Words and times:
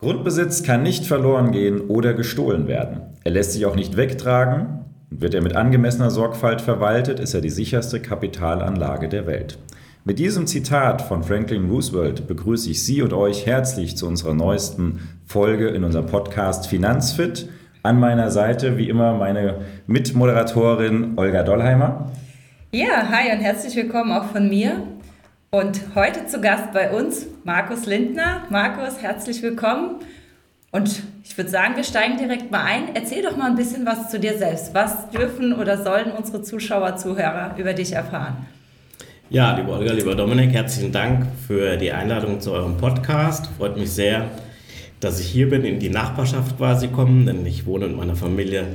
Grundbesitz 0.00 0.62
kann 0.62 0.82
nicht 0.82 1.04
verloren 1.04 1.52
gehen 1.52 1.82
oder 1.82 2.14
gestohlen 2.14 2.66
werden. 2.66 3.02
Er 3.22 3.32
lässt 3.32 3.52
sich 3.52 3.66
auch 3.66 3.76
nicht 3.76 3.98
wegtragen. 3.98 4.86
Wird 5.10 5.34
er 5.34 5.42
mit 5.42 5.54
angemessener 5.54 6.10
Sorgfalt 6.10 6.62
verwaltet, 6.62 7.20
ist 7.20 7.34
er 7.34 7.42
die 7.42 7.50
sicherste 7.50 8.00
Kapitalanlage 8.00 9.10
der 9.10 9.26
Welt. 9.26 9.58
Mit 10.06 10.18
diesem 10.18 10.46
Zitat 10.46 11.02
von 11.02 11.22
Franklin 11.22 11.68
Roosevelt 11.68 12.26
begrüße 12.26 12.70
ich 12.70 12.82
Sie 12.82 13.02
und 13.02 13.12
euch 13.12 13.44
herzlich 13.44 13.98
zu 13.98 14.06
unserer 14.06 14.32
neuesten 14.32 15.00
Folge 15.26 15.68
in 15.68 15.84
unserem 15.84 16.06
Podcast 16.06 16.66
Finanzfit. 16.66 17.50
An 17.82 18.00
meiner 18.00 18.30
Seite 18.30 18.78
wie 18.78 18.88
immer 18.88 19.12
meine 19.12 19.66
Mitmoderatorin 19.86 21.12
Olga 21.16 21.42
Dollheimer. 21.42 22.10
Ja, 22.72 23.06
hi 23.10 23.36
und 23.36 23.40
herzlich 23.40 23.76
willkommen 23.76 24.12
auch 24.12 24.24
von 24.24 24.48
mir. 24.48 24.82
Und 25.52 25.96
heute 25.96 26.28
zu 26.28 26.40
Gast 26.40 26.72
bei 26.72 26.92
uns 26.92 27.26
Markus 27.42 27.84
Lindner. 27.84 28.44
Markus, 28.50 29.02
herzlich 29.02 29.42
willkommen. 29.42 29.96
Und 30.70 31.02
ich 31.24 31.36
würde 31.36 31.50
sagen, 31.50 31.74
wir 31.74 31.82
steigen 31.82 32.18
direkt 32.18 32.52
mal 32.52 32.62
ein. 32.62 32.94
Erzähl 32.94 33.24
doch 33.24 33.36
mal 33.36 33.50
ein 33.50 33.56
bisschen 33.56 33.84
was 33.84 34.10
zu 34.12 34.20
dir 34.20 34.38
selbst. 34.38 34.74
Was 34.74 35.10
dürfen 35.10 35.52
oder 35.52 35.82
sollen 35.82 36.12
unsere 36.16 36.42
Zuschauer, 36.42 36.98
Zuhörer 36.98 37.56
über 37.58 37.72
dich 37.72 37.94
erfahren? 37.94 38.46
Ja, 39.28 39.56
lieber 39.56 39.72
Olga, 39.72 39.92
lieber 39.92 40.14
Dominik, 40.14 40.52
herzlichen 40.52 40.92
Dank 40.92 41.26
für 41.48 41.76
die 41.76 41.90
Einladung 41.90 42.40
zu 42.40 42.52
eurem 42.52 42.76
Podcast. 42.76 43.48
Freut 43.58 43.76
mich 43.76 43.90
sehr, 43.90 44.26
dass 45.00 45.18
ich 45.18 45.26
hier 45.26 45.50
bin, 45.50 45.64
in 45.64 45.80
die 45.80 45.90
Nachbarschaft 45.90 46.58
quasi 46.58 46.86
kommen, 46.86 47.26
denn 47.26 47.44
ich 47.44 47.66
wohne 47.66 47.88
mit 47.88 47.96
meiner 47.96 48.14
Familie 48.14 48.66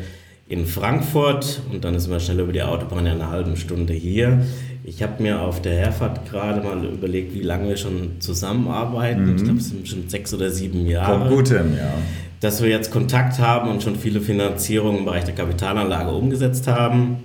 in 0.49 0.65
Frankfurt 0.65 1.61
und 1.71 1.85
dann 1.85 1.95
ist 1.95 2.09
man 2.09 2.19
schnell 2.19 2.41
über 2.41 2.51
die 2.51 2.63
Autobahn 2.63 3.05
ja 3.05 3.13
eine 3.13 3.29
halbe 3.29 3.55
Stunde 3.55 3.93
hier. 3.93 4.45
Ich 4.87 5.01
habe 5.01 5.23
mir 5.23 5.41
auf 5.41 5.63
der 5.63 5.73
Herfahrt 5.73 6.29
gerade 6.29 6.61
mal 6.61 6.85
überlegt, 6.85 7.33
wie 7.33 7.41
lange 7.41 7.69
wir 7.69 7.77
schon 7.77 8.21
zusammenarbeiten. 8.21 9.25
Mhm. 9.25 9.35
Ich 9.35 9.43
glaube, 9.43 9.59
es 9.59 9.69
sind 9.69 9.87
schon 9.87 10.07
sechs 10.09 10.31
oder 10.31 10.51
sieben 10.51 10.85
Jahre. 10.85 11.27
Von 11.27 11.35
gutem, 11.35 11.75
ja. 11.75 11.91
Dass 12.39 12.61
wir 12.61 12.69
jetzt 12.69 12.91
Kontakt 12.91 13.39
haben 13.39 13.71
und 13.71 13.81
schon 13.81 13.95
viele 13.95 14.21
Finanzierungen 14.21 14.99
im 14.99 15.05
Bereich 15.05 15.23
der 15.23 15.33
Kapitalanlage 15.33 16.11
umgesetzt 16.11 16.67
haben. 16.67 17.23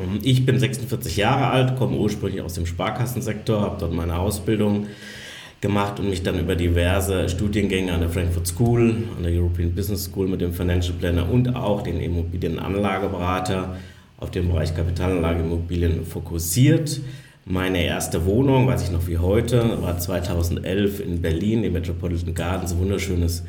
Ähm, 0.00 0.20
ich 0.22 0.46
bin 0.46 0.60
46 0.60 1.16
Jahre 1.16 1.48
alt, 1.48 1.76
komme 1.76 1.96
ursprünglich 1.96 2.42
aus 2.42 2.54
dem 2.54 2.64
Sparkassensektor, 2.64 3.60
habe 3.60 3.76
dort 3.80 3.92
meine 3.92 4.16
Ausbildung 4.16 4.86
gemacht 5.60 5.98
und 5.98 6.08
mich 6.08 6.22
dann 6.22 6.38
über 6.38 6.54
diverse 6.54 7.28
Studiengänge 7.28 7.92
an 7.92 8.00
der 8.00 8.10
Frankfurt 8.10 8.46
School, 8.46 8.94
an 9.16 9.24
der 9.24 9.32
European 9.32 9.74
Business 9.74 10.04
School 10.04 10.28
mit 10.28 10.40
dem 10.40 10.52
Financial 10.52 10.94
Planner 10.96 11.28
und 11.28 11.56
auch 11.56 11.82
den 11.82 12.00
Immobilienanlageberater 12.00 13.74
auf 14.18 14.30
den 14.30 14.48
Bereich 14.48 14.74
Kapitalanlage 14.74 15.40
Immobilien 15.40 16.04
fokussiert. 16.04 17.00
Meine 17.44 17.82
erste 17.82 18.26
Wohnung, 18.26 18.66
weiß 18.66 18.82
ich 18.82 18.90
noch 18.90 19.06
wie 19.06 19.18
heute, 19.18 19.80
war 19.80 19.98
2011 19.98 21.00
in 21.00 21.22
Berlin, 21.22 21.62
die 21.62 21.70
Metropolitan 21.70 22.34
Gardens, 22.34 22.76
wunderschönes 22.76 23.44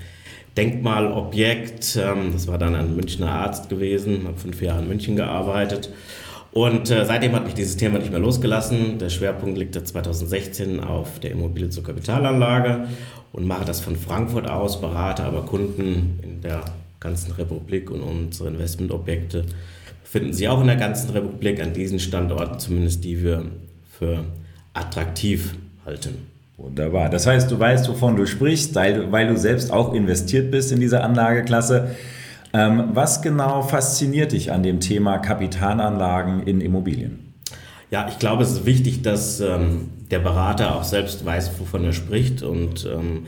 Denkmalobjekt. 0.56 2.00
Ähm, 2.02 2.32
das 2.32 2.48
war 2.48 2.58
dann 2.58 2.76
ein 2.76 2.96
Münchner 2.96 3.30
Arzt 3.30 3.68
gewesen, 3.70 4.26
habe 4.26 4.38
fünf 4.38 4.62
Jahre 4.62 4.82
in 4.82 4.88
München 4.88 5.16
gearbeitet. 5.16 5.92
Und 6.52 6.90
äh, 6.90 7.06
seitdem 7.06 7.34
hat 7.34 7.46
mich 7.46 7.54
dieses 7.56 7.78
Thema 7.78 8.00
nicht 8.00 8.12
mehr 8.12 8.20
losgelassen. 8.20 9.00
Der 9.00 9.10
Schwerpunkt 9.10 9.58
liegt 9.58 9.74
seit 9.74 9.88
2016 9.88 10.80
auf 10.80 11.20
der 11.20 11.32
Immobilie 11.32 11.70
zur 11.70 11.84
Kapitalanlage 11.84 12.88
und 13.34 13.46
mache 13.46 13.66
das 13.66 13.82
von 13.82 13.96
Frankfurt 13.96 14.50
aus, 14.50 14.82
berate 14.82 15.24
aber 15.24 15.46
Kunden 15.46 16.20
in 16.24 16.42
der 16.42 16.64
ganzen 17.00 17.34
Republik 17.34 17.92
und 17.92 18.02
unsere 18.02 18.50
Investmentobjekte 18.50 19.46
finden 20.10 20.34
Sie 20.34 20.48
auch 20.48 20.62
in 20.62 20.68
der 20.68 20.76
ganzen 20.76 21.12
Republik 21.12 21.62
an 21.62 21.74
diesen 21.74 22.00
Standorten, 22.00 22.60
zumindest 22.60 23.04
die 23.04 23.24
wir 23.24 23.46
für 23.98 24.26
attraktiv 24.74 25.54
halten. 25.86 26.28
Wunderbar. 26.58 27.10
Das 27.10 27.28
heißt, 27.28 27.50
du 27.52 27.60
weißt, 27.60 27.88
wovon 27.90 28.16
du 28.16 28.26
sprichst, 28.26 28.76
weil, 28.76 29.28
du 29.28 29.38
selbst 29.38 29.72
auch 29.72 29.94
investiert 29.94 30.52
bist 30.52 30.72
in 30.72 30.80
diese 30.80 31.02
Anlageklasse. 31.02 31.96
Ähm, 32.52 32.90
was 32.94 33.22
genau 33.22 33.62
fasziniert 33.62 34.32
dich 34.32 34.52
an 34.52 34.64
dem 34.64 34.80
Thema 34.80 35.20
Kapitalanlagen 35.20 36.44
in 36.44 36.60
Immobilien? 36.60 37.34
Ja, 37.92 38.08
ich 38.10 38.18
glaube, 38.18 38.44
es 38.44 38.52
ist 38.52 38.66
wichtig, 38.66 39.04
dass 39.04 39.40
ähm, 39.40 39.90
der 40.10 40.20
Berater 40.20 40.76
auch 40.76 40.84
selbst 40.84 41.24
weiß, 41.24 41.52
wovon 41.60 41.86
er 41.86 41.94
spricht 41.94 42.42
und 42.42 42.86
ähm, 42.92 43.28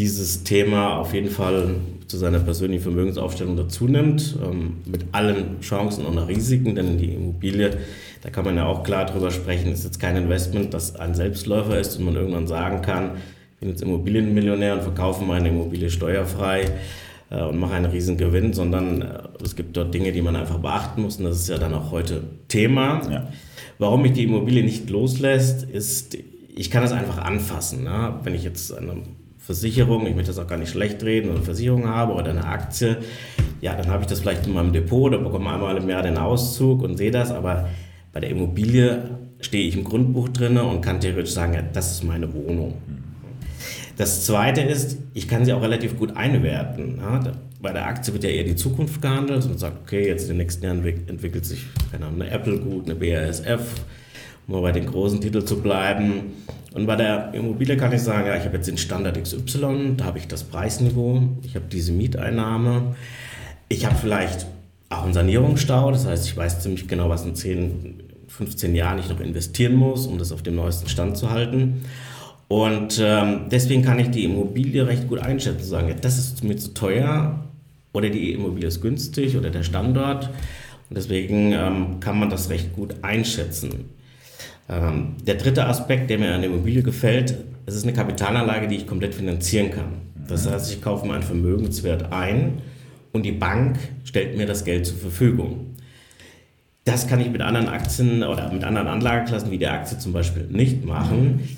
dieses 0.00 0.44
Thema 0.44 0.96
auf 0.96 1.12
jeden 1.12 1.28
Fall 1.28 1.74
zu 2.06 2.16
seiner 2.16 2.38
persönlichen 2.38 2.82
Vermögensaufstellung 2.82 3.56
dazu 3.56 3.86
nimmt, 3.86 4.34
ähm, 4.42 4.78
mit 4.86 5.04
allen 5.12 5.60
Chancen 5.60 6.06
und 6.06 6.18
Risiken, 6.18 6.74
denn 6.74 6.96
die 6.96 7.12
Immobilie, 7.12 7.76
da 8.22 8.30
kann 8.30 8.46
man 8.46 8.56
ja 8.56 8.64
auch 8.64 8.82
klar 8.82 9.04
drüber 9.04 9.30
sprechen, 9.30 9.70
ist 9.70 9.84
jetzt 9.84 10.00
kein 10.00 10.16
Investment, 10.16 10.72
das 10.72 10.96
ein 10.96 11.14
Selbstläufer 11.14 11.78
ist 11.78 11.98
und 11.98 12.06
man 12.06 12.16
irgendwann 12.16 12.46
sagen 12.46 12.80
kann, 12.80 13.12
ich 13.52 13.60
bin 13.60 13.68
jetzt 13.68 13.82
Immobilienmillionär 13.82 14.74
und 14.74 14.82
verkaufe 14.82 15.22
meine 15.22 15.50
Immobilie 15.50 15.90
steuerfrei 15.90 16.64
äh, 17.28 17.42
und 17.42 17.58
mache 17.58 17.74
einen 17.74 17.90
riesen 17.90 18.16
Gewinn, 18.16 18.54
sondern 18.54 19.02
äh, 19.02 19.18
es 19.44 19.54
gibt 19.54 19.76
dort 19.76 19.92
Dinge, 19.92 20.12
die 20.12 20.22
man 20.22 20.34
einfach 20.34 20.58
beachten 20.58 21.02
muss 21.02 21.18
und 21.18 21.24
das 21.24 21.36
ist 21.36 21.48
ja 21.50 21.58
dann 21.58 21.74
auch 21.74 21.90
heute 21.90 22.22
Thema. 22.48 23.02
Ja. 23.10 23.28
Warum 23.78 24.00
mich 24.00 24.14
die 24.14 24.24
Immobilie 24.24 24.64
nicht 24.64 24.88
loslässt, 24.88 25.62
ist, 25.62 26.16
ich 26.56 26.70
kann 26.70 26.82
das 26.82 26.92
einfach 26.92 27.18
anfassen. 27.18 27.84
Ne? 27.84 28.14
Wenn 28.22 28.34
ich 28.34 28.44
jetzt 28.44 28.72
eine 28.72 29.02
Versicherung, 29.50 30.06
ich 30.06 30.14
möchte 30.14 30.30
das 30.30 30.38
auch 30.38 30.46
gar 30.46 30.58
nicht 30.58 30.70
schlecht 30.70 31.02
reden, 31.02 31.30
eine 31.30 31.42
Versicherung 31.42 31.88
habe 31.88 32.12
oder 32.12 32.30
eine 32.30 32.44
Aktie, 32.44 32.98
ja, 33.60 33.74
dann 33.74 33.88
habe 33.88 34.02
ich 34.02 34.06
das 34.06 34.20
vielleicht 34.20 34.46
in 34.46 34.52
meinem 34.52 34.72
Depot. 34.72 35.12
Oder 35.12 35.18
bekomme 35.18 35.50
einmal 35.50 35.76
im 35.76 35.88
Jahr 35.88 36.04
den 36.04 36.18
Auszug 36.18 36.84
und 36.84 36.96
sehe 36.96 37.10
das, 37.10 37.32
aber 37.32 37.68
bei 38.12 38.20
der 38.20 38.30
Immobilie 38.30 39.10
stehe 39.40 39.66
ich 39.66 39.76
im 39.76 39.82
Grundbuch 39.82 40.28
drin 40.28 40.56
und 40.56 40.82
kann 40.82 41.00
theoretisch 41.00 41.32
sagen, 41.32 41.54
ja, 41.54 41.62
das 41.62 41.90
ist 41.90 42.04
meine 42.04 42.32
Wohnung. 42.32 42.74
Das 43.96 44.24
zweite 44.24 44.60
ist, 44.60 44.98
ich 45.14 45.26
kann 45.26 45.44
sie 45.44 45.52
auch 45.52 45.62
relativ 45.62 45.98
gut 45.98 46.16
einwerten. 46.16 47.00
Bei 47.60 47.72
der 47.72 47.86
Aktie 47.86 48.14
wird 48.14 48.22
ja 48.22 48.30
eher 48.30 48.44
die 48.44 48.54
Zukunft 48.54 49.02
gehandelt 49.02 49.44
und 49.46 49.58
sagt, 49.58 49.78
okay, 49.82 50.06
jetzt 50.06 50.22
in 50.22 50.28
den 50.28 50.36
nächsten 50.38 50.64
Jahren 50.64 50.84
entwickelt 51.08 51.44
sich 51.44 51.66
keine 51.90 52.06
Ahnung, 52.06 52.22
eine 52.22 52.30
Apple 52.30 52.58
gut, 52.58 52.88
eine 52.88 52.94
BASF, 52.94 53.62
mal 54.50 54.60
bei 54.60 54.72
den 54.72 54.86
großen 54.86 55.20
Titeln 55.20 55.46
zu 55.46 55.60
bleiben. 55.60 56.34
Und 56.72 56.86
bei 56.86 56.96
der 56.96 57.32
Immobilie 57.34 57.76
kann 57.76 57.92
ich 57.92 58.02
sagen, 58.02 58.26
ja, 58.26 58.36
ich 58.36 58.44
habe 58.44 58.56
jetzt 58.56 58.68
den 58.68 58.78
Standard 58.78 59.20
XY, 59.20 59.94
da 59.96 60.04
habe 60.04 60.18
ich 60.18 60.28
das 60.28 60.44
Preisniveau, 60.44 61.22
ich 61.42 61.56
habe 61.56 61.66
diese 61.70 61.92
Mieteinnahme, 61.92 62.94
ich 63.68 63.86
habe 63.86 63.96
vielleicht 63.96 64.46
auch 64.88 65.04
einen 65.04 65.14
Sanierungsstau, 65.14 65.90
das 65.90 66.06
heißt, 66.06 66.26
ich 66.26 66.36
weiß 66.36 66.60
ziemlich 66.60 66.86
genau, 66.86 67.08
was 67.08 67.24
in 67.24 67.34
10, 67.34 68.02
15 68.28 68.74
Jahren 68.74 68.98
ich 68.98 69.08
noch 69.08 69.20
investieren 69.20 69.74
muss, 69.74 70.06
um 70.06 70.18
das 70.18 70.32
auf 70.32 70.42
dem 70.42 70.56
neuesten 70.56 70.88
Stand 70.88 71.16
zu 71.16 71.30
halten. 71.30 71.82
Und 72.48 73.00
ähm, 73.00 73.42
deswegen 73.50 73.82
kann 73.82 73.98
ich 74.00 74.10
die 74.10 74.24
Immobilie 74.24 74.86
recht 74.86 75.08
gut 75.08 75.20
einschätzen, 75.20 75.64
sagen, 75.64 75.88
ja, 75.88 75.94
das 75.94 76.18
ist 76.18 76.42
mir 76.42 76.56
zu 76.56 76.74
teuer 76.74 77.44
oder 77.92 78.08
die 78.08 78.32
Immobilie 78.32 78.68
ist 78.68 78.80
günstig 78.80 79.36
oder 79.36 79.50
der 79.50 79.62
Standort. 79.62 80.30
Und 80.88 80.96
deswegen 80.96 81.52
ähm, 81.52 82.00
kann 82.00 82.18
man 82.18 82.30
das 82.30 82.50
recht 82.50 82.72
gut 82.72 82.96
einschätzen. 83.02 83.90
Ähm, 84.70 85.16
der 85.26 85.34
dritte 85.34 85.66
Aspekt, 85.66 86.10
der 86.10 86.18
mir 86.18 86.32
an 86.32 86.42
der 86.42 86.50
Immobilie 86.50 86.82
gefällt, 86.82 87.34
es 87.66 87.74
ist 87.74 87.82
eine 87.82 87.92
Kapitalanlage, 87.92 88.68
die 88.68 88.76
ich 88.76 88.86
komplett 88.86 89.14
finanzieren 89.14 89.70
kann. 89.70 90.02
Das 90.28 90.48
heißt, 90.48 90.72
ich 90.72 90.80
kaufe 90.80 91.06
meinen 91.06 91.22
Vermögenswert 91.22 92.12
ein 92.12 92.58
und 93.12 93.24
die 93.24 93.32
Bank 93.32 93.78
stellt 94.04 94.36
mir 94.36 94.46
das 94.46 94.64
Geld 94.64 94.86
zur 94.86 94.96
Verfügung. 94.96 95.74
Das 96.84 97.08
kann 97.08 97.20
ich 97.20 97.30
mit 97.30 97.42
anderen 97.42 97.68
Aktien 97.68 98.22
oder 98.22 98.50
mit 98.52 98.64
anderen 98.64 98.86
Anlageklassen 98.86 99.50
wie 99.50 99.58
der 99.58 99.72
Aktie 99.72 99.98
zum 99.98 100.12
Beispiel 100.12 100.46
nicht 100.50 100.84
machen. 100.84 101.48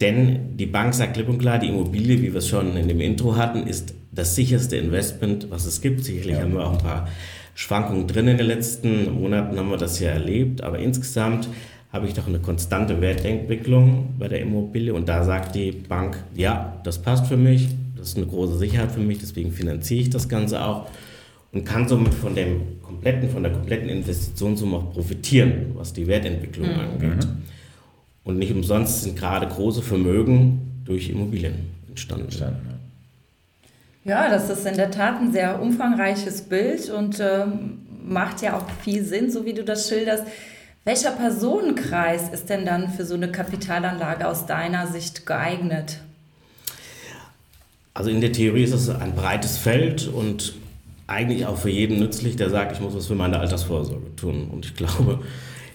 Denn 0.00 0.56
die 0.56 0.66
Bank 0.66 0.94
sagt 0.94 1.14
klipp 1.14 1.28
und 1.28 1.38
klar, 1.38 1.58
die 1.58 1.68
Immobilie, 1.68 2.22
wie 2.22 2.32
wir 2.32 2.38
es 2.38 2.48
schon 2.48 2.76
in 2.76 2.88
dem 2.88 3.00
Intro 3.00 3.36
hatten, 3.36 3.66
ist 3.66 3.94
das 4.12 4.34
sicherste 4.34 4.76
Investment, 4.76 5.50
was 5.50 5.64
es 5.64 5.80
gibt. 5.80 6.04
Sicherlich 6.04 6.36
ja. 6.36 6.42
haben 6.42 6.54
wir 6.54 6.66
auch 6.66 6.72
ein 6.72 6.78
paar 6.78 7.08
Schwankungen 7.54 8.06
drin 8.06 8.28
in 8.28 8.36
den 8.36 8.46
letzten 8.46 9.12
Monaten, 9.12 9.58
haben 9.58 9.70
wir 9.70 9.76
das 9.76 9.98
ja 9.98 10.10
erlebt. 10.10 10.62
Aber 10.62 10.78
insgesamt 10.78 11.48
habe 11.92 12.06
ich 12.06 12.14
doch 12.14 12.26
eine 12.26 12.38
konstante 12.38 13.00
Wertentwicklung 13.00 14.14
bei 14.18 14.28
der 14.28 14.40
Immobilie 14.40 14.92
und 14.92 15.08
da 15.08 15.24
sagt 15.24 15.54
die 15.54 15.72
Bank, 15.72 16.22
ja, 16.34 16.80
das 16.84 16.98
passt 16.98 17.26
für 17.26 17.36
mich, 17.36 17.68
das 17.96 18.10
ist 18.10 18.16
eine 18.16 18.26
große 18.26 18.58
Sicherheit 18.58 18.92
für 18.92 19.00
mich, 19.00 19.18
deswegen 19.18 19.52
finanziere 19.52 20.00
ich 20.00 20.10
das 20.10 20.28
Ganze 20.28 20.64
auch 20.64 20.86
und 21.52 21.64
kann 21.64 21.88
somit 21.88 22.14
von 22.14 22.34
dem 22.34 22.80
kompletten, 22.82 23.30
von 23.30 23.42
der 23.42 23.52
kompletten 23.52 23.88
Investitionssumme 23.88 24.76
auch 24.76 24.92
profitieren, 24.92 25.72
was 25.74 25.92
die 25.92 26.06
Wertentwicklung 26.06 26.68
mhm. 26.68 26.80
angeht. 26.80 27.26
Und 28.24 28.38
nicht 28.38 28.52
umsonst 28.52 29.02
sind 29.02 29.16
gerade 29.16 29.46
große 29.46 29.80
Vermögen 29.80 30.82
durch 30.84 31.08
Immobilien 31.08 31.54
entstanden. 31.88 32.24
entstanden 32.24 32.78
ja. 34.04 34.28
das 34.28 34.50
ist 34.50 34.66
in 34.66 34.76
der 34.76 34.90
Tat 34.90 35.20
ein 35.20 35.32
sehr 35.32 35.60
umfangreiches 35.60 36.42
Bild 36.42 36.90
und 36.90 37.20
äh, 37.20 37.46
macht 38.04 38.42
ja 38.42 38.56
auch 38.56 38.68
viel 38.82 39.04
Sinn, 39.04 39.30
so 39.30 39.44
wie 39.44 39.54
du 39.54 39.64
das 39.64 39.88
schilderst. 39.88 40.24
Welcher 40.88 41.10
Personenkreis 41.10 42.30
ist 42.30 42.48
denn 42.48 42.64
dann 42.64 42.88
für 42.88 43.04
so 43.04 43.12
eine 43.12 43.30
Kapitalanlage 43.30 44.26
aus 44.26 44.46
deiner 44.46 44.86
Sicht 44.86 45.26
geeignet? 45.26 46.00
Also 47.92 48.08
in 48.08 48.22
der 48.22 48.32
Theorie 48.32 48.62
ist 48.62 48.72
es 48.72 48.88
ein 48.88 49.14
breites 49.14 49.58
Feld 49.58 50.08
und 50.08 50.54
eigentlich 51.06 51.44
auch 51.44 51.58
für 51.58 51.68
jeden 51.68 51.98
nützlich, 51.98 52.36
der 52.36 52.48
sagt, 52.48 52.72
ich 52.72 52.80
muss 52.80 52.94
was 52.94 53.06
für 53.06 53.14
meine 53.14 53.38
Altersvorsorge 53.38 54.16
tun. 54.16 54.48
Und 54.50 54.64
ich 54.64 54.76
glaube, 54.76 55.20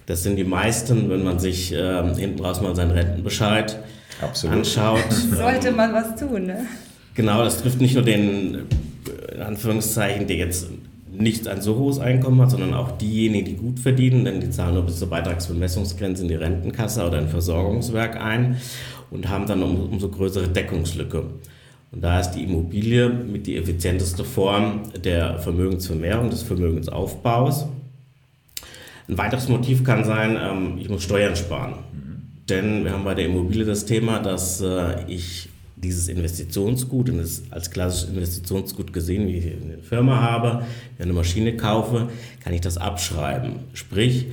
das 0.07 0.23
sind 0.23 0.35
die 0.35 0.45
meisten, 0.45 1.11
wenn 1.11 1.23
man 1.23 1.37
sich 1.37 1.71
äh, 1.71 2.15
hinten 2.15 2.43
raus 2.43 2.59
mal 2.59 2.75
seinen 2.75 2.89
Rentenbescheid 2.89 3.77
Absolut. 4.19 4.57
anschaut. 4.57 5.11
Sollte 5.31 5.73
man 5.73 5.93
was 5.93 6.19
tun, 6.19 6.47
ne? 6.47 6.65
Genau, 7.13 7.43
das 7.43 7.61
trifft 7.61 7.79
nicht 7.79 7.93
nur 7.93 8.03
den, 8.03 8.63
in 9.31 9.41
Anführungszeichen, 9.43 10.25
der 10.25 10.37
jetzt 10.37 10.69
nicht 11.15 11.47
ein 11.47 11.61
so 11.61 11.75
hohes 11.77 11.99
Einkommen 11.99 12.41
hat, 12.41 12.51
sondern 12.51 12.73
auch 12.73 12.91
diejenigen, 12.97 13.45
die 13.45 13.55
gut 13.55 13.79
verdienen, 13.79 14.25
denn 14.25 14.41
die 14.41 14.49
zahlen 14.49 14.73
nur 14.73 14.83
bis 14.83 14.99
zur 14.99 15.09
Beitragsbemessungsgrenze 15.09 16.23
in 16.23 16.27
die 16.27 16.35
Rentenkasse 16.35 17.05
oder 17.05 17.19
ein 17.19 17.27
Versorgungswerk 17.27 18.19
ein 18.19 18.57
und 19.11 19.29
haben 19.29 19.45
dann 19.45 19.61
um, 19.61 19.89
umso 19.91 20.09
größere 20.09 20.47
Deckungslücke. 20.47 21.23
Und 21.91 22.03
da 22.03 22.19
ist 22.19 22.31
die 22.31 22.43
Immobilie 22.43 23.09
mit 23.09 23.45
die 23.45 23.57
effizienteste 23.57 24.23
Form 24.23 24.81
der 25.03 25.37
Vermögensvermehrung, 25.37 26.31
des 26.31 26.41
Vermögensaufbaus. 26.41 27.67
Ein 29.07 29.17
weiteres 29.17 29.47
Motiv 29.47 29.83
kann 29.83 30.03
sein, 30.03 30.37
ähm, 30.41 30.77
ich 30.79 30.89
muss 30.89 31.03
Steuern 31.03 31.35
sparen. 31.35 31.75
Denn 32.49 32.83
wir 32.83 32.91
haben 32.91 33.03
bei 33.03 33.13
der 33.13 33.25
Immobilie 33.25 33.65
das 33.65 33.85
Thema, 33.85 34.19
dass 34.19 34.61
äh, 34.61 35.05
ich 35.07 35.49
dieses 35.83 36.07
Investitionsgut 36.07 37.09
und 37.09 37.19
es 37.19 37.43
als 37.51 37.69
klassisches 37.69 38.09
Investitionsgut 38.09 38.93
gesehen, 38.93 39.27
wie 39.27 39.37
ich 39.37 39.45
eine 39.45 39.79
Firma 39.79 40.21
habe, 40.21 40.65
eine 40.97 41.13
Maschine 41.13 41.57
kaufe, 41.57 42.09
kann 42.43 42.53
ich 42.53 42.61
das 42.61 42.77
abschreiben. 42.77 43.55
Sprich, 43.73 44.27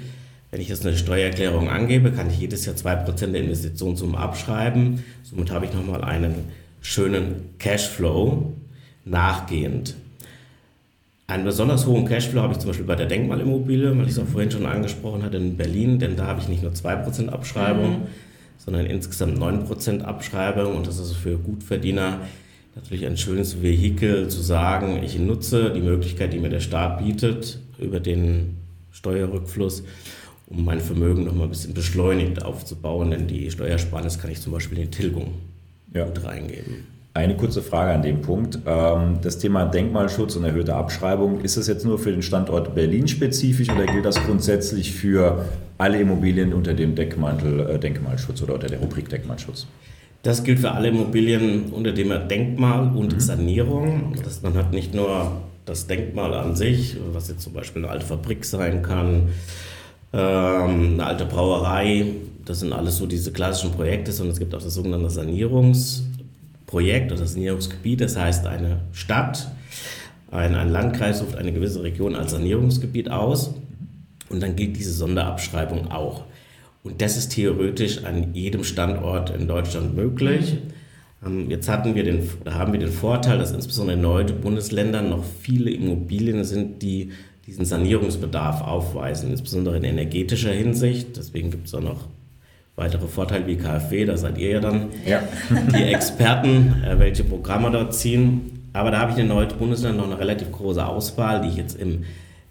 wenn 0.51 0.61
ich 0.61 0.69
jetzt 0.69 0.87
eine 0.87 0.97
Steuererklärung 0.97 1.69
angebe, 1.69 2.13
kann 2.13 2.31
ich 2.31 2.39
jedes 2.39 2.67
Jahr 2.67 2.75
2% 2.75 3.33
der 3.33 3.43
Investitionssumme 3.43 4.19
abschreiben. 4.19 5.05
Somit 5.23 5.51
habe 5.51 5.67
ich 5.67 5.73
nochmal 5.73 6.03
einen 6.03 6.35
schönen 6.81 7.55
Cashflow 7.59 8.53
nachgehend. 9.05 9.95
Einen 11.29 11.45
besonders 11.45 11.87
hohen 11.87 12.07
Cashflow 12.07 12.43
habe 12.43 12.55
ich 12.55 12.59
zum 12.59 12.71
Beispiel 12.71 12.87
bei 12.87 12.97
der 12.97 13.07
Denkmalimmobilie, 13.07 13.97
weil 13.97 14.05
ich 14.07 14.13
es 14.13 14.19
auch 14.19 14.27
vorhin 14.27 14.51
schon 14.51 14.67
angesprochen 14.67 15.23
hatte, 15.23 15.37
in 15.37 15.57
Berlin, 15.57 16.01
denn 16.01 16.17
da 16.17 16.27
habe 16.27 16.41
ich 16.41 16.49
nicht 16.49 16.63
nur 16.63 16.73
2% 16.73 17.29
Abschreibung, 17.29 18.01
mhm. 18.01 18.07
Sondern 18.65 18.87
insgesamt 18.87 19.39
9% 19.39 20.03
Abschreibung 20.03 20.77
und 20.77 20.87
das 20.87 20.99
ist 20.99 21.15
für 21.15 21.39
Gutverdiener 21.39 22.21
natürlich 22.75 23.07
ein 23.07 23.17
schönes 23.17 23.63
Vehikel 23.63 24.29
zu 24.29 24.41
sagen, 24.41 25.03
ich 25.03 25.19
nutze 25.19 25.73
die 25.73 25.81
Möglichkeit, 25.81 26.33
die 26.33 26.39
mir 26.39 26.51
der 26.51 26.61
Staat 26.61 27.05
bietet, 27.05 27.59
über 27.79 28.01
den 28.01 28.57
Steuerrückfluss, 28.93 29.83
um 30.47 30.65
mein 30.65 30.81
Vermögen 30.81 31.25
noch 31.25 31.35
mal 31.35 31.45
ein 31.45 31.51
bisschen 31.51 31.75
beschleunigt 31.75 32.45
aufzubauen, 32.45 33.11
denn 33.11 33.27
die 33.27 33.51
Steuersparnis 33.51 34.19
kann 34.19 34.31
ich 34.31 34.41
zum 34.41 34.53
Beispiel 34.53 34.79
in 34.79 34.91
die 34.91 34.97
Tilgung 34.97 35.35
ja. 35.95 36.05
gut 36.05 36.23
reingeben. 36.25 36.87
Eine 37.21 37.37
kurze 37.37 37.61
Frage 37.61 37.93
an 37.93 38.01
dem 38.01 38.23
Punkt. 38.23 38.61
Ähm, 38.65 39.19
das 39.21 39.37
Thema 39.37 39.67
Denkmalschutz 39.67 40.37
und 40.37 40.45
erhöhte 40.45 40.75
Abschreibung, 40.75 41.43
ist 41.43 41.59
das 41.59 41.67
jetzt 41.67 41.85
nur 41.85 41.99
für 41.99 42.13
den 42.13 42.23
Standort 42.23 42.75
Berlin 42.75 43.09
spezifisch 43.09 43.69
oder 43.69 43.85
gilt 43.85 44.07
das 44.07 44.25
grundsätzlich 44.25 44.93
für 44.93 45.45
alle 45.77 46.01
Immobilien 46.01 46.55
unter 46.55 46.73
dem 46.73 46.95
Denkmantel 46.95 47.61
äh, 47.69 47.79
Denkmalschutz 47.79 48.41
oder 48.41 48.55
unter 48.55 48.69
der 48.69 48.79
Rubrik 48.79 49.11
Denkmalschutz? 49.11 49.67
Das 50.23 50.45
gilt 50.45 50.61
für 50.61 50.71
alle 50.71 50.89
Immobilien 50.89 51.65
unter 51.73 51.93
dem 51.93 52.11
Denkmal 52.27 52.91
und 52.97 53.13
mhm. 53.13 53.21
Sanierung. 53.21 54.15
Das, 54.25 54.41
man 54.41 54.55
hat 54.55 54.73
nicht 54.73 54.95
nur 54.95 55.43
das 55.67 55.87
Denkmal 55.87 56.33
an 56.33 56.57
sich, 56.57 56.97
was 57.13 57.29
jetzt 57.29 57.43
zum 57.43 57.53
Beispiel 57.53 57.85
eine 57.85 57.93
alte 57.93 58.07
Fabrik 58.07 58.47
sein 58.47 58.83
kann, 58.83 59.29
ähm, 60.15 60.95
eine 60.95 61.05
alte 61.05 61.27
Brauerei, 61.27 62.07
das 62.47 62.61
sind 62.61 62.73
alles 62.73 62.97
so 62.97 63.07
diese 63.07 63.31
klassischen 63.31 63.73
Projekte, 63.73 64.11
sondern 64.11 64.33
es 64.33 64.39
gibt 64.39 64.55
auch 64.55 64.63
das 64.63 64.73
sogenannte 64.73 65.09
Sanierungs- 65.09 66.05
Projekt 66.71 67.11
oder 67.11 67.27
Sanierungsgebiet. 67.27 68.01
Das 68.01 68.17
heißt, 68.17 68.47
eine 68.47 68.83
Stadt, 68.93 69.51
ein, 70.31 70.55
ein 70.55 70.71
Landkreis 70.71 71.21
ruft 71.21 71.37
eine 71.37 71.53
gewisse 71.53 71.83
Region 71.83 72.15
als 72.15 72.31
Sanierungsgebiet 72.31 73.11
aus 73.11 73.55
und 74.29 74.41
dann 74.41 74.55
gilt 74.55 74.77
diese 74.77 74.93
Sonderabschreibung 74.93 75.91
auch. 75.91 76.25
Und 76.85 77.03
das 77.03 77.17
ist 77.17 77.33
theoretisch 77.33 78.05
an 78.05 78.33
jedem 78.35 78.63
Standort 78.63 79.31
in 79.31 79.49
Deutschland 79.49 79.97
möglich. 79.97 80.59
Ähm, 81.27 81.51
jetzt 81.51 81.69
hatten 81.69 81.97
wir 81.97 82.05
den, 82.05 82.23
haben 82.49 82.73
wir 82.73 82.81
den 82.81 82.93
Vorteil, 82.93 83.39
dass 83.39 83.51
insbesondere 83.51 83.97
in 83.97 84.03
neuen 84.03 84.41
Bundesländern 84.41 85.11
noch 85.11 85.25
viele 85.25 85.71
Immobilien 85.73 86.45
sind, 86.45 86.83
die 86.83 87.11
diesen 87.47 87.65
Sanierungsbedarf 87.65 88.63
aufweisen, 88.63 89.31
insbesondere 89.31 89.77
in 89.77 89.85
energetischer 89.85 90.53
Hinsicht. 90.53 91.17
Deswegen 91.17 91.51
gibt 91.51 91.67
es 91.67 91.75
auch 91.75 91.83
noch 91.83 92.07
weitere 92.81 93.07
Vorteile 93.07 93.47
wie 93.47 93.57
KfW, 93.57 94.07
da 94.07 94.17
seid 94.17 94.39
ihr 94.39 94.51
ja 94.51 94.61
dann 94.61 94.87
ja. 95.07 95.23
die 95.79 95.85
Experten, 95.85 96.83
äh, 96.83 96.99
welche 96.99 97.23
Programme 97.23 97.71
dort 97.71 97.95
ziehen. 97.95 98.69
Aber 98.73 98.91
da 98.91 99.01
habe 99.01 99.13
ich 99.13 99.19
in 99.19 99.27
den 99.27 99.37
neuen 99.37 99.49
Bundesländern 99.49 99.99
noch 99.99 100.13
eine 100.13 100.19
relativ 100.19 100.51
große 100.51 100.85
Auswahl, 100.85 101.43
die 101.43 101.49
ich 101.49 101.57
jetzt 101.57 101.79
im, 101.79 102.05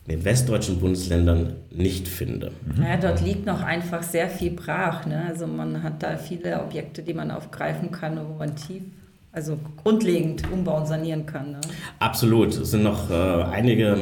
in 0.06 0.10
den 0.10 0.26
westdeutschen 0.26 0.80
Bundesländern 0.80 1.54
nicht 1.72 2.08
finde. 2.08 2.52
Mhm. 2.66 2.84
Ja, 2.84 2.98
dort 2.98 3.22
liegt 3.22 3.46
noch 3.46 3.62
einfach 3.62 4.04
sehr 4.04 4.30
viel 4.30 4.52
brach. 4.52 5.06
Ne? 5.06 5.26
Also 5.28 5.48
man 5.48 5.81
hat 5.81 6.04
da 6.04 6.18
viele 6.18 6.62
Objekte, 6.62 7.02
die 7.02 7.14
man 7.14 7.31
aufgreifen 7.31 7.92
kann, 7.92 8.20
wo 8.28 8.38
man 8.38 8.56
tief, 8.56 8.84
also 9.31 9.58
grundlegend 9.81 10.44
umbauen, 10.52 10.86
sanieren 10.86 11.26
kann. 11.26 11.52
Ne? 11.52 11.62
Absolut. 12.00 12.50
Es 12.50 12.72
sind 12.72 12.84
noch 12.84 13.10
äh, 13.10 13.44
einige 13.44 13.98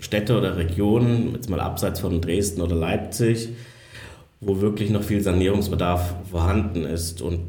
Städte 0.00 0.36
oder 0.36 0.56
Regionen, 0.56 1.34
jetzt 1.34 1.48
mal 1.48 1.60
abseits 1.60 2.00
von 2.00 2.20
Dresden 2.20 2.60
oder 2.60 2.74
Leipzig, 2.74 3.50
wo 4.42 4.60
wirklich 4.60 4.90
noch 4.90 5.04
viel 5.04 5.20
Sanierungsbedarf 5.22 6.14
vorhanden 6.30 6.84
ist. 6.84 7.22
Und 7.22 7.40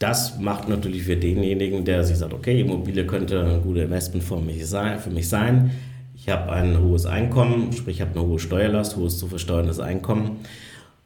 das 0.00 0.38
macht 0.40 0.68
natürlich 0.68 1.04
für 1.04 1.16
denjenigen, 1.16 1.84
der 1.84 2.02
sich 2.02 2.18
sagt, 2.18 2.34
okay, 2.34 2.60
Immobilie 2.60 3.06
könnte 3.06 3.40
eine 3.40 3.60
gute 3.60 3.82
Investmentform 3.82 4.48
für 4.98 5.10
mich 5.10 5.28
sein. 5.28 5.70
Ich 6.16 6.28
habe 6.28 6.52
ein 6.52 6.80
hohes 6.80 7.06
Einkommen, 7.06 7.72
sprich 7.72 7.96
ich 7.96 8.00
habe 8.00 8.18
eine 8.18 8.28
hohe 8.28 8.40
Steuerlast, 8.40 8.96
hohes 8.96 9.18
zu 9.18 9.28
versteuerndes 9.28 9.78
Einkommen. 9.78 10.40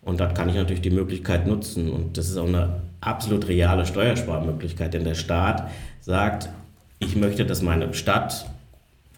Und 0.01 0.21
dort 0.21 0.35
kann 0.35 0.49
ich 0.49 0.55
natürlich 0.55 0.81
die 0.81 0.91
Möglichkeit 0.91 1.47
nutzen. 1.47 1.91
Und 1.91 2.17
das 2.17 2.31
ist 2.31 2.39
auch 2.39 2.49
eine 2.49 2.81
absolut 3.03 3.47
reale 3.49 3.85
Steuersparmöglichkeit, 3.85 4.95
denn 4.95 5.05
der 5.05 5.15
Staat 5.15 5.71
sagt, 6.01 6.49
ich 6.99 7.15
möchte, 7.15 7.45
dass 7.45 7.61
meine 7.61 7.93
Stadt 7.93 8.47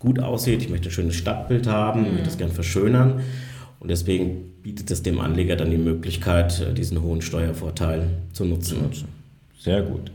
gut 0.00 0.18
aussieht, 0.18 0.62
ich 0.62 0.68
möchte 0.68 0.88
ein 0.88 0.92
schönes 0.92 1.14
Stadtbild 1.14 1.68
haben, 1.68 2.04
ich 2.06 2.10
möchte 2.10 2.26
das 2.26 2.38
gerne 2.38 2.52
verschönern. 2.52 3.20
Und 3.80 3.90
deswegen 3.90 4.54
bietet 4.62 4.90
es 4.90 5.02
dem 5.02 5.20
Anleger 5.20 5.56
dann 5.56 5.70
die 5.70 5.78
Möglichkeit, 5.78 6.60
äh, 6.60 6.74
diesen 6.74 7.02
hohen 7.02 7.22
Steuervorteil 7.22 8.08
zu 8.32 8.44
nutzen. 8.44 8.78
Sehr 9.60 9.82
gut. 9.82 10.10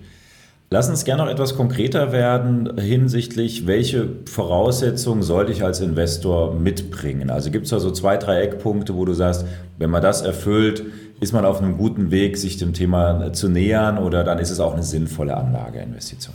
Lass 0.69 0.89
uns 0.89 1.05
gerne 1.05 1.23
noch 1.23 1.29
etwas 1.29 1.55
konkreter 1.55 2.11
werden 2.11 2.79
hinsichtlich, 2.79 3.67
welche 3.67 4.09
Voraussetzungen 4.25 5.21
sollte 5.21 5.51
ich 5.51 5.63
als 5.63 5.81
Investor 5.81 6.55
mitbringen? 6.55 7.29
Also 7.29 7.51
gibt 7.51 7.65
es 7.65 7.69
da 7.69 7.79
so 7.79 7.91
zwei, 7.91 8.17
drei 8.17 8.41
Eckpunkte, 8.41 8.95
wo 8.95 9.05
du 9.05 9.13
sagst, 9.13 9.45
wenn 9.77 9.91
man 9.91 10.01
das 10.01 10.23
erfüllt, 10.23 10.83
ist 11.19 11.31
man 11.31 11.45
auf 11.45 11.61
einem 11.61 11.77
guten 11.77 12.09
Weg, 12.09 12.37
sich 12.37 12.57
dem 12.57 12.73
Thema 12.73 13.31
zu 13.33 13.49
nähern 13.49 13.99
oder 13.99 14.23
dann 14.23 14.39
ist 14.39 14.49
es 14.49 14.59
auch 14.59 14.73
eine 14.73 14.81
sinnvolle 14.81 15.37
Anlageinvestition? 15.37 16.33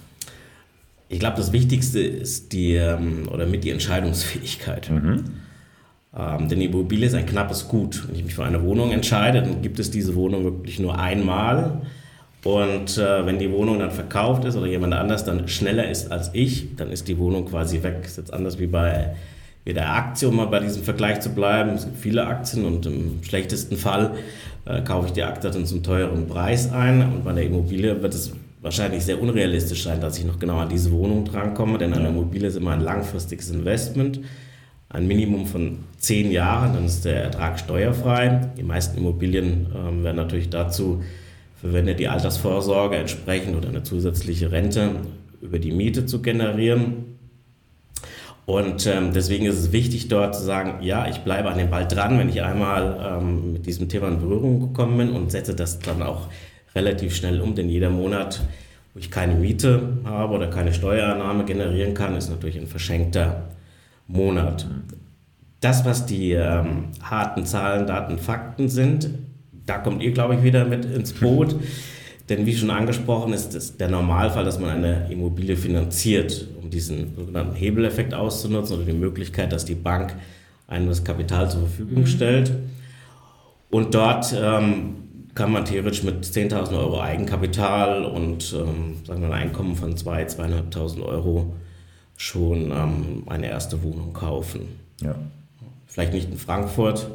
Ich 1.09 1.19
glaube, 1.19 1.37
das 1.37 1.53
Wichtigste 1.53 1.99
ist 1.99 2.53
die 2.53 2.75
ähm, 2.75 3.29
oder 3.33 3.45
mit 3.45 3.65
die 3.65 3.71
Entscheidungsfähigkeit. 3.71 4.89
Mhm. 4.89 5.25
Ähm, 6.19 6.49
denn 6.49 6.61
Immobilie 6.61 7.07
ist 7.07 7.15
ein 7.15 7.27
knappes 7.27 7.69
Gut. 7.69 8.09
Wenn 8.09 8.17
ich 8.17 8.25
mich 8.25 8.35
für 8.35 8.45
eine 8.45 8.63
Wohnung 8.63 8.91
entscheide, 8.91 9.41
dann 9.41 9.63
gibt 9.63 9.79
es 9.79 9.91
diese 9.91 10.15
Wohnung 10.15 10.45
wirklich 10.45 10.81
nur 10.81 10.99
einmal. 10.99 11.81
Und 12.45 12.99
äh, 12.99 13.27
wenn 13.27 13.39
die 13.39 13.51
Wohnung 13.53 13.79
dann 13.79 13.91
verkauft 13.91 14.45
ist 14.45 14.57
oder 14.57 14.67
jemand 14.67 14.95
anders 14.95 15.25
dann 15.25 15.49
schneller 15.49 15.89
ist 15.89 16.11
als 16.11 16.31
ich, 16.33 16.77
dann 16.77 16.91
ist 16.91 17.09
die 17.09 17.19
Wohnung 17.19 17.47
quasi 17.47 17.83
weg. 17.83 17.99
Das 18.03 18.13
ist 18.13 18.17
jetzt 18.19 18.33
anders 18.33 18.59
wie 18.59 18.67
bei 18.67 19.15
wie 19.65 19.75
der 19.75 19.93
Aktie, 19.93 20.27
um 20.27 20.37
mal 20.37 20.47
bei 20.47 20.61
diesem 20.61 20.83
Vergleich 20.83 21.21
zu 21.21 21.29
bleiben. 21.29 21.73
Es 21.73 21.85
gibt 21.85 21.99
viele 21.99 22.27
Aktien 22.27 22.65
und 22.65 22.87
im 22.87 23.23
schlechtesten 23.23 23.77
Fall 23.77 24.15
äh, 24.65 24.81
kaufe 24.81 25.09
ich 25.09 25.13
die 25.13 25.23
Aktie 25.23 25.51
dann 25.51 25.67
zum 25.67 25.83
teuren 25.83 26.27
Preis 26.27 26.73
ein. 26.73 27.03
Und 27.03 27.25
bei 27.25 27.35
der 27.35 27.45
Immobilie 27.45 28.01
wird 28.01 28.15
es 28.15 28.33
wahrscheinlich 28.63 29.05
sehr 29.05 29.21
unrealistisch 29.21 29.85
sein, 29.85 30.01
dass 30.01 30.19
ich 30.19 30.25
noch 30.25 30.39
genau 30.39 30.57
an 30.57 30.71
diese 30.71 30.91
Wohnung 30.91 31.27
drankomme, 31.27 31.77
denn 31.77 31.93
eine 31.93 32.09
Immobilie 32.09 32.49
ist 32.49 32.57
immer 32.57 32.71
ein 32.73 32.81
langfristiges 32.81 33.51
Investment 33.51 34.21
ein 34.91 35.07
Minimum 35.07 35.47
von 35.47 35.79
zehn 35.99 36.31
Jahren, 36.31 36.75
dann 36.75 36.87
ist 36.87 37.05
der 37.05 37.23
Ertrag 37.23 37.59
steuerfrei. 37.59 38.49
Die 38.57 38.63
meisten 38.63 38.97
Immobilien 38.99 39.67
ähm, 39.75 40.03
werden 40.03 40.17
natürlich 40.17 40.49
dazu 40.49 41.03
verwendet, 41.61 41.99
die 41.99 42.09
Altersvorsorge 42.09 42.97
entsprechend 42.97 43.57
oder 43.57 43.69
eine 43.69 43.83
zusätzliche 43.83 44.51
Rente 44.51 44.91
über 45.43 45.59
die 45.59 45.73
Miete 45.73 46.07
zu 46.07 46.23
generieren. 46.23 47.19
Und 48.47 48.87
ähm, 48.87 49.13
deswegen 49.13 49.45
ist 49.45 49.59
es 49.59 49.73
wichtig, 49.73 50.09
dort 50.09 50.35
zu 50.35 50.43
sagen, 50.43 50.83
ja, 50.83 51.07
ich 51.07 51.19
bleibe 51.19 51.51
an 51.51 51.59
dem 51.59 51.69
Ball 51.69 51.87
dran, 51.87 52.19
wenn 52.19 52.31
ich 52.31 52.43
einmal 52.43 53.19
ähm, 53.21 53.53
mit 53.53 53.67
diesem 53.67 53.91
Thema 53.91 54.09
in 54.09 54.21
Berührung 54.21 54.61
gekommen 54.61 54.97
bin 54.97 55.11
und 55.11 55.31
setze 55.31 55.55
das 55.55 55.81
dann 55.81 56.03
auch 56.03 56.29
relativ 56.75 57.15
schnell 57.15 57.43
um, 57.43 57.55
denn 57.55 57.69
jeder 57.69 57.91
Monat, 57.91 58.41
wo 58.95 59.01
ich 59.01 59.11
keine 59.11 59.35
Miete 59.35 59.99
habe 60.05 60.35
oder 60.35 60.47
keine 60.47 60.73
Steuernahme 60.73 61.45
generieren 61.45 61.93
kann, 61.93 62.17
ist 62.17 62.31
natürlich 62.31 62.57
ein 62.57 62.69
verschenkter 62.69 63.51
Monat. 64.09 64.67
Das, 65.61 65.85
was 65.85 66.07
die 66.07 66.33
ähm, 66.33 66.87
harten 67.03 67.45
Zahlen, 67.45 67.87
Daten, 67.87 68.19
Fakten 68.19 68.69
sind, 68.69 69.11
da 69.67 69.79
kommt 69.79 70.03
ihr, 70.03 70.13
glaube 70.13 70.35
ich, 70.35 70.43
wieder 70.43 70.65
mit 70.65 70.85
ins 70.85 71.13
Boot. 71.13 71.55
Denn 72.29 72.45
wie 72.45 72.55
schon 72.55 72.71
angesprochen 72.71 73.33
ist 73.33 73.55
es 73.55 73.77
der 73.77 73.89
Normalfall, 73.89 74.45
dass 74.45 74.59
man 74.59 74.71
eine 74.71 75.11
Immobilie 75.11 75.57
finanziert, 75.57 76.47
um 76.61 76.69
diesen 76.69 77.15
sogenannten 77.17 77.55
Hebeleffekt 77.55 78.13
auszunutzen 78.13 78.77
oder 78.77 78.85
die 78.85 78.93
Möglichkeit, 78.93 79.53
dass 79.53 79.65
die 79.65 79.75
Bank 79.75 80.15
einem 80.67 80.89
das 80.89 81.05
Kapital 81.05 81.51
zur 81.51 81.61
Verfügung 81.63 82.01
mhm. 82.01 82.07
stellt. 82.07 82.53
Und 83.71 83.95
dort 83.95 84.35
ähm, 84.39 84.97
kann 85.35 85.53
man 85.53 85.65
theoretisch 85.65 86.03
mit 86.03 86.25
10.000 86.25 86.79
Euro 86.79 87.01
Eigenkapital 87.01 88.05
und 88.05 88.55
ähm, 88.55 88.97
sagen 89.05 89.23
wir 89.23 89.29
ein 89.29 89.49
Einkommen 89.49 89.77
von 89.77 89.95
2.000, 89.95 90.73
2.500 90.73 91.03
Euro 91.03 91.55
schon 92.19 92.73
ähm, 92.73 93.23
eine 93.27 93.49
erste 93.49 93.83
Wohnung 93.83 94.13
kaufen. 94.13 94.81
Ja. 95.01 95.15
Vielleicht 95.87 96.13
nicht 96.13 96.29
in 96.29 96.37
Frankfurt 96.37 97.09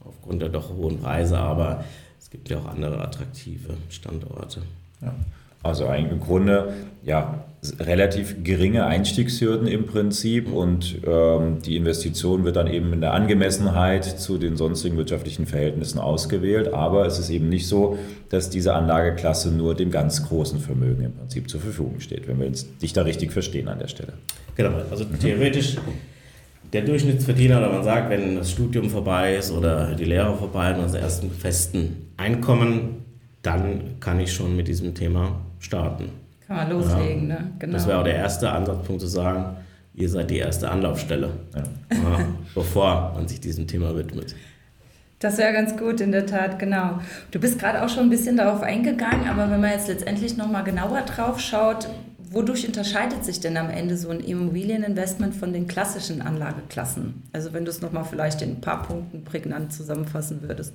aufgrund 0.00 0.42
der 0.42 0.48
doch 0.48 0.70
hohen 0.70 1.00
Preise, 1.00 1.38
aber 1.38 1.84
es 2.18 2.28
gibt 2.28 2.50
ja 2.50 2.58
auch 2.58 2.66
andere 2.66 3.00
attraktive 3.00 3.76
Standorte. 3.88 4.62
Ja. 5.00 5.14
Also 5.62 5.86
eigentlich 5.86 6.12
im 6.12 6.20
Grunde 6.20 6.72
ja 7.02 7.44
relativ 7.80 8.44
geringe 8.44 8.86
Einstiegshürden 8.86 9.66
im 9.66 9.86
Prinzip 9.86 10.52
und 10.52 10.98
ähm, 11.04 11.60
die 11.60 11.76
Investition 11.76 12.44
wird 12.44 12.54
dann 12.54 12.68
eben 12.68 12.92
in 12.92 13.00
der 13.00 13.14
Angemessenheit 13.14 14.04
zu 14.04 14.38
den 14.38 14.56
sonstigen 14.56 14.96
wirtschaftlichen 14.96 15.46
Verhältnissen 15.46 15.98
ausgewählt. 15.98 16.72
Aber 16.72 17.04
es 17.06 17.18
ist 17.18 17.30
eben 17.30 17.48
nicht 17.48 17.66
so, 17.66 17.98
dass 18.28 18.48
diese 18.48 18.74
Anlageklasse 18.74 19.50
nur 19.50 19.74
dem 19.74 19.90
ganz 19.90 20.28
großen 20.28 20.60
Vermögen 20.60 21.02
im 21.02 21.12
Prinzip 21.14 21.50
zur 21.50 21.60
Verfügung 21.60 21.98
steht, 21.98 22.28
wenn 22.28 22.38
wir 22.38 22.46
uns 22.46 22.66
dich 22.78 22.92
da 22.92 23.02
richtig 23.02 23.32
verstehen 23.32 23.66
an 23.66 23.80
der 23.80 23.88
Stelle. 23.88 24.12
Genau, 24.54 24.70
also 24.90 25.04
mhm. 25.04 25.18
theoretisch 25.18 25.76
der 26.72 26.82
Durchschnittsverdiener, 26.82 27.58
oder 27.58 27.72
man 27.72 27.82
sagt, 27.82 28.10
wenn 28.10 28.36
das 28.36 28.52
Studium 28.52 28.88
vorbei 28.90 29.34
ist 29.36 29.50
oder 29.50 29.94
die 29.94 30.04
Lehre 30.04 30.36
vorbei 30.36 30.74
und 30.74 30.80
unser 30.84 31.00
ersten 31.00 31.30
festen 31.30 32.12
Einkommen, 32.16 33.04
dann 33.42 33.98
kann 34.00 34.20
ich 34.20 34.32
schon 34.32 34.54
mit 34.54 34.68
diesem 34.68 34.94
Thema 34.94 35.40
starten. 35.58 36.10
Kann 36.46 36.56
man 36.56 36.70
loslegen, 36.70 37.28
ja. 37.28 37.34
ne? 37.36 37.50
Genau. 37.58 37.72
Das 37.74 37.86
wäre 37.86 37.98
auch 37.98 38.04
der 38.04 38.16
erste 38.16 38.50
Ansatzpunkt 38.50 39.00
zu 39.00 39.06
sagen, 39.06 39.56
ihr 39.94 40.08
seid 40.08 40.30
die 40.30 40.38
erste 40.38 40.70
Anlaufstelle, 40.70 41.30
ja. 41.54 41.62
Ja, 41.96 42.24
bevor 42.54 43.12
man 43.14 43.28
sich 43.28 43.40
diesem 43.40 43.66
Thema 43.66 43.94
widmet. 43.96 44.34
Das 45.18 45.36
wäre 45.36 45.52
ganz 45.52 45.76
gut, 45.76 46.00
in 46.00 46.12
der 46.12 46.26
Tat, 46.26 46.58
genau. 46.58 47.00
Du 47.32 47.40
bist 47.40 47.58
gerade 47.58 47.84
auch 47.84 47.88
schon 47.88 48.04
ein 48.04 48.10
bisschen 48.10 48.36
darauf 48.36 48.62
eingegangen, 48.62 49.28
aber 49.28 49.50
wenn 49.50 49.60
man 49.60 49.72
jetzt 49.72 49.88
letztendlich 49.88 50.36
nochmal 50.36 50.62
genauer 50.62 51.02
drauf 51.02 51.40
schaut, 51.40 51.88
wodurch 52.30 52.66
unterscheidet 52.66 53.24
sich 53.24 53.40
denn 53.40 53.56
am 53.56 53.68
Ende 53.68 53.96
so 53.96 54.10
ein 54.10 54.20
Immobilieninvestment 54.20 55.34
von 55.34 55.52
den 55.52 55.66
klassischen 55.66 56.22
Anlageklassen? 56.22 57.24
Also 57.32 57.52
wenn 57.52 57.64
du 57.64 57.70
es 57.70 57.80
nochmal 57.80 58.04
vielleicht 58.04 58.42
in 58.42 58.50
ein 58.50 58.60
paar 58.60 58.84
Punkten 58.84 59.24
prägnant 59.24 59.72
zusammenfassen 59.72 60.42
würdest. 60.42 60.72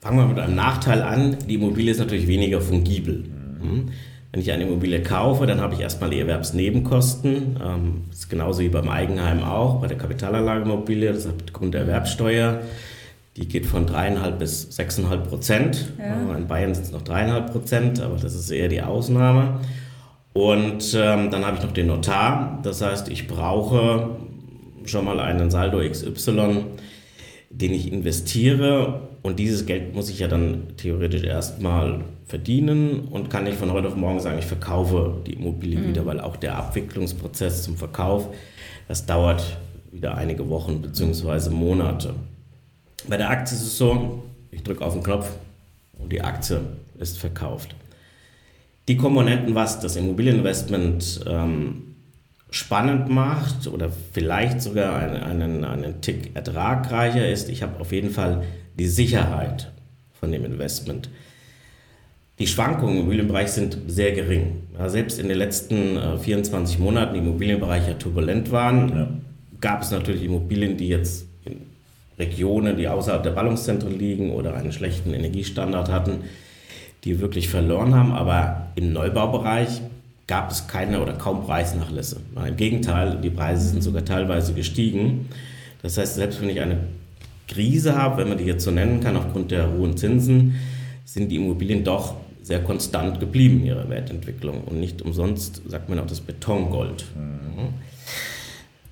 Fangen 0.00 0.18
wir 0.18 0.26
mit 0.26 0.38
einem 0.38 0.56
Nachteil 0.56 1.00
an. 1.00 1.36
Die 1.48 1.54
Immobilie 1.54 1.92
ist 1.92 2.00
natürlich 2.00 2.26
weniger 2.26 2.60
fungibel. 2.60 3.24
Mhm. 3.62 3.88
Wenn 4.32 4.40
ich 4.40 4.50
eine 4.50 4.64
Immobilie 4.64 5.02
kaufe, 5.02 5.46
dann 5.46 5.60
habe 5.60 5.74
ich 5.74 5.80
erstmal 5.80 6.08
die 6.08 6.18
Erwerbsnebenkosten. 6.20 7.60
Ähm, 7.62 8.04
das 8.08 8.20
ist 8.20 8.30
genauso 8.30 8.60
wie 8.60 8.70
beim 8.70 8.88
Eigenheim 8.88 9.42
auch, 9.42 9.80
bei 9.80 9.88
der 9.88 9.98
Kapitalanlageimmobilie, 9.98 11.12
das 11.12 11.26
hat 11.26 11.52
Grunderwerbsteuer. 11.52 12.60
Die 13.36 13.46
geht 13.48 13.66
von 13.66 13.86
3,5 13.86 14.30
bis 14.32 14.78
6,5 14.78 15.16
Prozent. 15.18 15.92
Ja. 15.98 16.36
In 16.36 16.46
Bayern 16.46 16.74
sind 16.74 16.84
es 16.84 16.92
noch 16.92 17.02
3,5 17.02 17.50
Prozent, 17.50 18.00
aber 18.00 18.16
das 18.16 18.34
ist 18.34 18.50
eher 18.50 18.68
die 18.68 18.82
Ausnahme. 18.82 19.60
Und 20.32 20.94
ähm, 20.94 21.30
dann 21.30 21.44
habe 21.44 21.58
ich 21.58 21.62
noch 21.62 21.72
den 21.72 21.88
Notar. 21.88 22.58
Das 22.62 22.80
heißt, 22.80 23.08
ich 23.08 23.28
brauche 23.28 24.16
schon 24.84 25.04
mal 25.04 25.20
einen 25.20 25.50
Saldo 25.50 25.78
XY, 25.78 26.64
den 27.50 27.72
ich 27.72 27.92
investiere 27.92 29.00
und 29.22 29.38
dieses 29.38 29.66
Geld 29.66 29.94
muss 29.94 30.10
ich 30.10 30.18
ja 30.18 30.28
dann 30.28 30.76
theoretisch 30.76 31.22
erstmal 31.22 32.00
verdienen 32.32 33.08
und 33.10 33.28
kann 33.28 33.44
nicht 33.44 33.58
von 33.58 33.70
heute 33.72 33.88
auf 33.88 33.94
morgen 33.94 34.18
sagen, 34.18 34.38
ich 34.38 34.46
verkaufe 34.46 35.20
die 35.26 35.34
Immobilie 35.34 35.78
mhm. 35.78 35.88
wieder, 35.88 36.06
weil 36.06 36.18
auch 36.18 36.36
der 36.36 36.56
Abwicklungsprozess 36.56 37.62
zum 37.62 37.76
Verkauf, 37.76 38.30
das 38.88 39.04
dauert 39.04 39.58
wieder 39.90 40.16
einige 40.16 40.48
Wochen 40.48 40.80
bzw. 40.80 41.50
Monate. 41.50 42.14
Bei 43.06 43.18
der 43.18 43.28
Aktie 43.28 43.54
ist 43.54 43.62
es 43.62 43.76
so, 43.76 44.22
ich 44.50 44.62
drücke 44.62 44.82
auf 44.82 44.94
den 44.94 45.02
Knopf 45.02 45.30
und 45.98 46.10
die 46.10 46.22
Aktie 46.22 46.62
ist 46.98 47.18
verkauft. 47.18 47.76
Die 48.88 48.96
Komponenten, 48.96 49.54
was 49.54 49.80
das 49.80 49.96
Immobilieninvestment 49.96 51.26
ähm, 51.28 51.96
spannend 52.48 53.10
macht 53.10 53.66
oder 53.66 53.90
vielleicht 54.14 54.62
sogar 54.62 54.96
einen, 54.96 55.22
einen, 55.22 55.64
einen 55.66 56.00
Tick 56.00 56.34
ertragreicher 56.34 57.28
ist, 57.28 57.50
ich 57.50 57.62
habe 57.62 57.78
auf 57.78 57.92
jeden 57.92 58.10
Fall 58.10 58.42
die 58.78 58.86
Sicherheit 58.86 59.70
von 60.18 60.32
dem 60.32 60.46
Investment. 60.46 61.10
Die 62.42 62.48
Schwankungen 62.48 62.94
im 62.94 63.00
Immobilienbereich 63.02 63.52
sind 63.52 63.78
sehr 63.86 64.10
gering. 64.10 64.64
Ja, 64.76 64.88
selbst 64.88 65.20
in 65.20 65.28
den 65.28 65.38
letzten 65.38 65.96
äh, 65.96 66.18
24 66.18 66.80
Monaten, 66.80 67.14
die 67.14 67.20
Immobilienbereich 67.20 67.86
ja 67.86 67.94
turbulent 67.94 68.50
waren, 68.50 68.88
ja. 68.88 69.08
gab 69.60 69.82
es 69.82 69.92
natürlich 69.92 70.24
Immobilien, 70.24 70.76
die 70.76 70.88
jetzt 70.88 71.28
in 71.44 71.58
Regionen, 72.18 72.76
die 72.76 72.88
außerhalb 72.88 73.22
der 73.22 73.30
Ballungszentren 73.30 73.96
liegen 73.96 74.32
oder 74.32 74.54
einen 74.54 74.72
schlechten 74.72 75.14
Energiestandard 75.14 75.88
hatten, 75.88 76.24
die 77.04 77.20
wirklich 77.20 77.48
verloren 77.48 77.94
haben. 77.94 78.10
Aber 78.10 78.72
im 78.74 78.92
Neubaubereich 78.92 79.80
gab 80.26 80.50
es 80.50 80.66
keine 80.66 81.00
oder 81.00 81.12
kaum 81.12 81.46
Preisnachlässe. 81.46 82.16
Im 82.44 82.56
Gegenteil, 82.56 83.18
die 83.22 83.30
Preise 83.30 83.68
sind 83.68 83.84
sogar 83.84 84.04
teilweise 84.04 84.52
gestiegen. 84.52 85.28
Das 85.80 85.96
heißt, 85.96 86.16
selbst 86.16 86.42
wenn 86.42 86.50
ich 86.50 86.60
eine 86.60 86.78
Krise 87.46 87.96
habe, 87.96 88.16
wenn 88.16 88.30
man 88.30 88.38
die 88.38 88.46
jetzt 88.46 88.64
so 88.64 88.72
nennen 88.72 88.98
kann, 88.98 89.16
aufgrund 89.16 89.52
der 89.52 89.72
hohen 89.72 89.96
Zinsen, 89.96 90.56
sind 91.04 91.28
die 91.28 91.36
Immobilien 91.36 91.84
doch 91.84 92.16
sehr 92.42 92.62
konstant 92.62 93.20
geblieben 93.20 93.60
in 93.60 93.66
ihrer 93.66 93.88
Wertentwicklung. 93.88 94.62
Und 94.64 94.80
nicht 94.80 95.02
umsonst 95.02 95.62
sagt 95.68 95.88
man 95.88 95.98
auch 95.98 96.06
das 96.06 96.20
Betongold. 96.20 97.04
Mhm. 97.16 97.68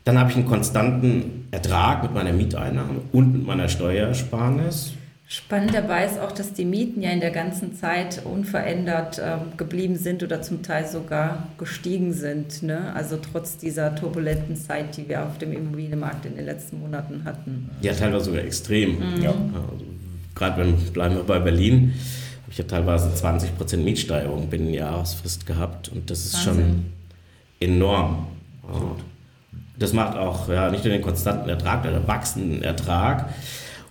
Dann 0.05 0.19
habe 0.19 0.31
ich 0.31 0.37
einen 0.37 0.47
konstanten 0.47 1.49
Ertrag 1.51 2.03
mit 2.03 2.15
meiner 2.15 2.33
Mieteinnahme 2.33 3.01
und 3.13 3.33
mit 3.33 3.47
meiner 3.47 3.69
Steuersparnis. 3.69 4.95
Spannend 5.33 5.75
dabei 5.75 6.07
ist 6.07 6.19
auch, 6.19 6.33
dass 6.33 6.55
die 6.55 6.65
Mieten 6.65 7.03
ja 7.03 7.11
in 7.11 7.21
der 7.21 7.31
ganzen 7.31 7.77
Zeit 7.77 8.23
unverändert 8.25 9.23
ähm, 9.25 9.57
geblieben 9.57 9.95
sind 9.95 10.25
oder 10.25 10.43
zum 10.43 10.65
Teil 10.65 10.89
sogar 10.89 11.47
gestiegen 11.57 12.13
sind. 12.13 12.65
Ne? 12.65 12.93
Also 12.95 13.17
trotz 13.17 13.57
dieser 13.57 13.95
turbulenten 13.95 14.57
Zeit, 14.57 14.97
die 14.97 15.09
wir 15.09 15.25
auf 15.25 15.39
dem 15.39 15.53
Immobilienmarkt 15.53 16.27
in 16.27 16.35
den 16.35 16.47
letzten 16.47 16.81
Monaten 16.81 17.23
hatten. 17.25 17.71
Ja, 17.81 17.93
teilweise 17.93 18.25
sogar 18.25 18.43
extrem. 18.43 18.97
Mhm. 18.97 19.23
Ja. 19.23 19.31
Also, 19.31 19.85
Gerade 20.35 20.61
wenn 20.63 20.77
bleiben 20.93 21.15
wir 21.15 21.23
bei 21.23 21.39
Berlin, 21.39 21.93
ich 22.51 22.59
ja 22.59 22.65
teilweise 22.65 23.09
20% 23.11 23.77
Mietsteigerung 23.79 24.49
binnen 24.49 24.75
Jahresfrist 24.75 25.47
gehabt 25.47 25.89
und 25.89 26.11
das 26.11 26.25
ist 26.25 26.47
Wahnsinn. 26.47 26.55
schon 26.55 26.85
enorm. 27.61 28.27
Ja. 28.65 28.97
Das 29.79 29.93
macht 29.93 30.17
auch 30.17 30.49
ja, 30.49 30.71
nicht 30.71 30.85
nur 30.85 30.93
den 30.93 31.03
konstanten 31.03 31.49
Ertrag, 31.49 31.83
den 31.83 32.07
wachsenden 32.07 32.63
Ertrag, 32.63 33.33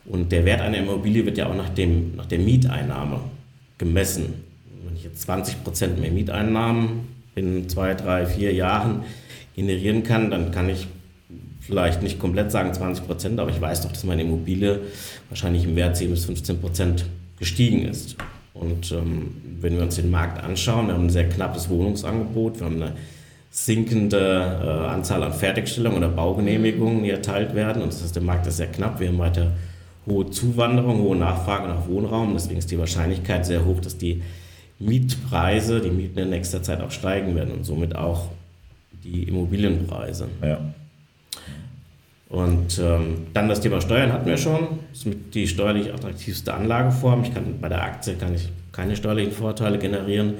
und 0.10 0.32
der 0.32 0.44
Wert 0.44 0.62
einer 0.62 0.78
Immobilie 0.78 1.26
wird 1.26 1.38
ja 1.38 1.48
auch 1.48 1.56
nach, 1.56 1.70
dem, 1.70 2.16
nach 2.16 2.26
der 2.26 2.40
Mieteinnahme 2.40 3.20
gemessen. 3.78 4.44
Wenn 4.84 4.96
ich 4.96 5.04
jetzt 5.04 5.22
20 5.22 5.64
Prozent 5.64 6.00
mehr 6.00 6.12
Mieteinnahmen 6.12 7.08
in 7.36 7.70
zwei, 7.70 7.94
drei, 7.94 8.26
vier 8.26 8.52
Jahren 8.54 9.04
generieren 9.56 10.04
kann, 10.04 10.32
dann 10.32 10.52
kann 10.52 10.68
ich 10.68 10.88
vielleicht 11.60 12.02
nicht 12.02 12.18
komplett 12.18 12.52
sagen 12.52 12.74
20 12.74 13.06
Prozent, 13.06 13.40
aber 13.40 13.52
ich 13.52 13.62
weiß 13.62 13.82
doch, 13.82 13.92
dass 13.92 14.04
meine 14.04 14.24
Immobilie 14.24 14.80
wahrscheinlich 15.30 15.66
im 15.66 15.76
Wert 15.76 15.96
10 15.96 16.10
bis 16.10 16.26
15 16.26 16.60
Prozent 16.60 17.06
gestiegen 17.38 17.86
ist. 17.88 18.16
Und 18.60 18.92
ähm, 18.92 19.36
wenn 19.62 19.76
wir 19.76 19.84
uns 19.84 19.96
den 19.96 20.12
Markt 20.12 20.44
anschauen, 20.44 20.88
wir 20.88 20.94
haben 20.94 21.06
ein 21.06 21.10
sehr 21.10 21.30
knappes 21.30 21.70
Wohnungsangebot, 21.70 22.60
wir 22.60 22.66
haben 22.66 22.82
eine 22.82 22.94
sinkende 23.52 24.18
äh, 24.18 24.88
Anzahl 24.88 25.24
an 25.24 25.34
Fertigstellungen 25.34 25.98
oder 25.98 26.10
Baugenehmigungen, 26.10 27.04
die 27.04 27.10
erteilt 27.10 27.56
werden. 27.56 27.82
Und 27.82 27.94
das 27.94 28.04
heißt, 28.04 28.16
der 28.16 28.24
Markt 28.24 28.46
ist 28.48 28.58
sehr 28.58 28.68
knapp. 28.68 29.00
Wir 29.00 29.08
haben 29.08 29.18
weiter 29.18 29.54
hohe 30.08 30.30
Zuwanderung, 30.30 31.00
hohe 31.00 31.16
Nachfrage 31.16 31.68
nach 31.68 31.88
Wohnraum. 31.88 32.34
Deswegen 32.34 32.60
ist 32.60 32.70
die 32.70 32.80
Wahrscheinlichkeit 32.80 33.46
sehr 33.46 33.66
hoch, 33.66 33.80
dass 33.80 33.98
die 33.98 34.22
Mietpreise, 34.78 35.82
die 35.82 35.90
Mieten 35.90 36.20
in 36.20 36.30
nächster 36.30 36.62
Zeit 36.64 36.82
auch 36.82 36.92
steigen 36.92 37.36
werden 37.36 37.54
und 37.54 37.66
somit 37.66 37.96
auch 37.96 38.28
die 39.04 39.24
Immobilienpreise. 39.24 40.28
Ja. 40.42 40.60
Und 42.30 42.78
ähm, 42.78 43.28
dann 43.34 43.50
das 43.50 43.60
Thema 43.60 43.82
Steuern 43.82 44.14
hatten 44.14 44.28
wir 44.28 44.38
schon. 44.38 44.80
Das 44.92 45.04
ist 45.04 45.18
die 45.34 45.48
steuerlich 45.48 45.92
attraktivste 45.92 46.54
Anlageform. 46.54 47.24
Ich 47.24 47.34
kann, 47.34 47.60
bei 47.60 47.70
der 47.70 47.84
Aktie 47.84 48.14
kann 48.14 48.36
ich 48.36 48.50
keine 48.72 48.96
steuerlichen 48.96 49.34
Vorteile 49.34 49.80
generieren. 49.80 50.36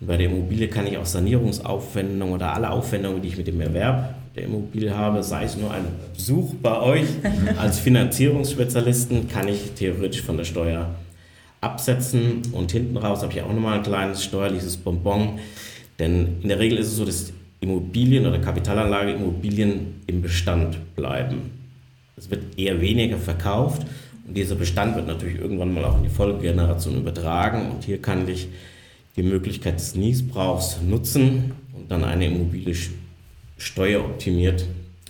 Und 0.00 0.06
bei 0.06 0.16
der 0.16 0.26
Immobilie 0.26 0.68
kann 0.68 0.86
ich 0.86 0.96
auch 0.96 1.04
Sanierungsaufwendungen 1.04 2.34
oder 2.34 2.54
alle 2.54 2.70
Aufwendungen, 2.70 3.20
die 3.20 3.28
ich 3.28 3.36
mit 3.36 3.46
dem 3.46 3.60
Erwerb 3.60 4.14
der 4.34 4.44
Immobilie 4.44 4.96
habe, 4.96 5.22
sei 5.22 5.44
es 5.44 5.56
nur 5.56 5.72
ein 5.72 5.84
Besuch 6.14 6.54
bei 6.62 6.80
euch 6.80 7.06
als 7.58 7.80
Finanzierungsspezialisten, 7.80 9.28
kann 9.28 9.48
ich 9.48 9.72
theoretisch 9.72 10.22
von 10.22 10.38
der 10.38 10.44
Steuer 10.44 10.94
absetzen. 11.60 12.42
Und 12.52 12.72
hinten 12.72 12.96
raus 12.96 13.22
habe 13.22 13.32
ich 13.32 13.42
auch 13.42 13.52
nochmal 13.52 13.78
ein 13.78 13.82
kleines 13.82 14.24
steuerliches 14.24 14.78
Bonbon. 14.78 15.38
Denn 15.98 16.38
in 16.40 16.48
der 16.48 16.58
Regel 16.58 16.78
ist 16.78 16.86
es 16.86 16.96
so, 16.96 17.04
dass 17.04 17.32
Immobilien 17.60 18.26
oder 18.26 18.38
Kapitalanlage 18.38 19.12
Immobilien 19.12 20.02
im 20.06 20.22
Bestand 20.22 20.78
bleiben. 20.96 21.50
Es 22.16 22.30
wird 22.30 22.58
eher 22.58 22.80
weniger 22.80 23.18
verkauft 23.18 23.86
und 24.26 24.36
dieser 24.36 24.54
Bestand 24.54 24.96
wird 24.96 25.06
natürlich 25.06 25.38
irgendwann 25.38 25.74
mal 25.74 25.84
auch 25.84 25.96
in 25.96 26.04
die 26.04 26.08
Folgegeneration 26.08 26.96
übertragen. 26.96 27.70
Und 27.70 27.84
hier 27.84 28.00
kann 28.00 28.28
ich 28.28 28.48
die 29.16 29.22
Möglichkeit 29.22 29.76
des 29.76 29.94
Niesbrauchs 29.94 30.80
nutzen 30.82 31.52
und 31.74 31.90
dann 31.90 32.04
eine 32.04 32.26
Immobilie 32.26 32.76
steueroptimiert 33.58 34.66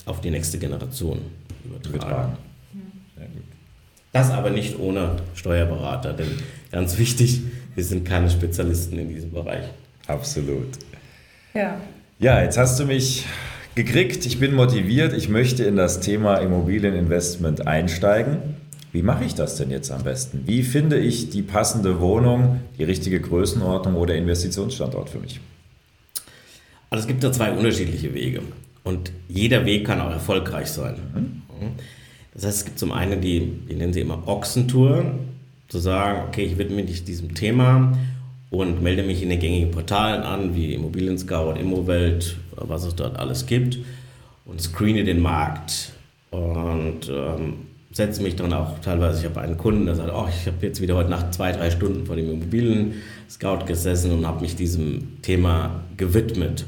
auf 0.07 0.21
die 0.21 0.30
nächste 0.30 0.59
Generation 0.59 1.19
übertragen. 1.64 2.37
Das 4.12 4.30
aber 4.30 4.50
nicht 4.50 4.78
ohne 4.78 5.16
Steuerberater, 5.35 6.12
denn 6.12 6.30
ganz 6.73 6.99
wichtig, 6.99 7.42
wir 7.75 7.85
sind 7.85 8.04
keine 8.04 8.28
Spezialisten 8.28 8.99
in 8.99 9.09
diesem 9.09 9.30
Bereich. 9.30 9.64
Absolut. 10.07 10.69
Ja. 11.54 11.80
Ja, 12.22 12.42
jetzt 12.42 12.58
hast 12.58 12.78
du 12.78 12.84
mich 12.84 13.24
gekriegt. 13.74 14.26
Ich 14.26 14.38
bin 14.38 14.54
motiviert. 14.54 15.14
Ich 15.14 15.30
möchte 15.30 15.64
in 15.64 15.76
das 15.76 16.00
Thema 16.00 16.36
Immobilieninvestment 16.36 17.66
einsteigen. 17.66 18.56
Wie 18.92 19.00
mache 19.00 19.24
ich 19.24 19.34
das 19.34 19.56
denn 19.56 19.70
jetzt 19.70 19.90
am 19.90 20.02
besten? 20.02 20.42
Wie 20.44 20.62
finde 20.62 20.98
ich 20.98 21.30
die 21.30 21.40
passende 21.40 21.98
Wohnung, 21.98 22.60
die 22.78 22.84
richtige 22.84 23.22
Größenordnung 23.22 23.94
oder 23.94 24.16
Investitionsstandort 24.16 25.08
für 25.08 25.18
mich? 25.18 25.40
Also 26.90 27.04
es 27.04 27.08
gibt 27.08 27.24
da 27.24 27.32
zwei 27.32 27.52
unterschiedliche 27.52 28.12
Wege 28.12 28.42
und 28.84 29.12
jeder 29.30 29.64
Weg 29.64 29.86
kann 29.86 30.02
auch 30.02 30.10
erfolgreich 30.10 30.66
sein. 30.66 30.96
Mhm. 31.14 31.70
Das 32.34 32.44
heißt, 32.44 32.58
es 32.58 32.64
gibt 32.66 32.78
zum 32.78 32.92
einen 32.92 33.22
die, 33.22 33.50
die 33.66 33.74
nennen 33.74 33.94
sie 33.94 34.00
immer 34.00 34.28
Ochsentour, 34.28 35.14
zu 35.68 35.78
sagen, 35.78 36.24
okay, 36.28 36.44
ich 36.44 36.58
widme 36.58 36.82
mich 36.82 37.02
diesem 37.02 37.34
Thema 37.34 37.96
und 38.50 38.83
melde 38.83 39.02
mich 39.02 39.23
in 39.23 39.30
den 39.30 39.38
gängigen 39.38 39.71
Portalen 39.71 40.23
an, 40.23 40.54
wie 40.54 40.75
Immobilien 40.75 41.19
Scout, 41.19 41.54
Immowelt, 41.59 42.37
was 42.57 42.85
es 42.85 42.95
dort 42.97 43.19
alles 43.19 43.47
gibt 43.47 43.78
und 44.45 44.61
screene 44.61 45.04
den 45.04 45.21
Markt 45.21 45.92
und 46.30 47.09
ähm, 47.09 47.54
setze 47.92 48.23
mich 48.23 48.37
dann 48.37 48.52
auch 48.52 48.78
teilweise, 48.80 49.21
ich 49.21 49.25
habe 49.25 49.40
einen 49.40 49.57
Kunden, 49.57 49.87
der 49.87 49.95
sagt, 49.95 50.12
oh, 50.14 50.28
ich 50.28 50.47
habe 50.47 50.64
jetzt 50.64 50.80
wieder 50.80 50.95
heute 50.95 51.11
Nacht 51.11 51.35
zwei, 51.35 51.52
drei 51.52 51.71
Stunden 51.71 52.07
vor 52.07 52.16
dem 52.16 52.30
Immobilien 52.30 52.95
Scout 53.28 53.66
gesessen 53.66 54.12
und 54.12 54.26
habe 54.26 54.40
mich 54.40 54.57
diesem 54.57 55.23
Thema 55.23 55.83
gewidmet. 55.97 56.64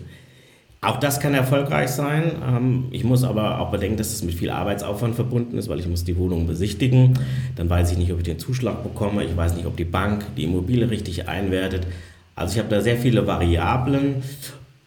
Auch 0.84 0.98
das 0.98 1.20
kann 1.20 1.32
erfolgreich 1.32 1.90
sein. 1.90 2.32
Ähm, 2.44 2.84
ich 2.90 3.04
muss 3.04 3.22
aber 3.22 3.60
auch 3.60 3.70
bedenken, 3.70 3.96
dass 3.98 4.12
es 4.12 4.24
mit 4.24 4.34
viel 4.34 4.50
Arbeitsaufwand 4.50 5.14
verbunden 5.14 5.56
ist, 5.56 5.68
weil 5.68 5.78
ich 5.78 5.86
muss 5.86 6.02
die 6.02 6.16
Wohnung 6.16 6.48
besichtigen. 6.48 7.20
Dann 7.54 7.70
weiß 7.70 7.92
ich 7.92 7.98
nicht, 7.98 8.12
ob 8.12 8.18
ich 8.18 8.24
den 8.24 8.40
Zuschlag 8.40 8.82
bekomme. 8.82 9.22
Ich 9.24 9.36
weiß 9.36 9.54
nicht, 9.54 9.66
ob 9.66 9.76
die 9.76 9.84
Bank 9.84 10.24
die 10.36 10.42
Immobilie 10.42 10.90
richtig 10.90 11.28
einwertet. 11.28 11.86
Also 12.34 12.54
ich 12.54 12.58
habe 12.58 12.68
da 12.68 12.80
sehr 12.80 12.96
viele 12.96 13.28
Variablen 13.28 14.24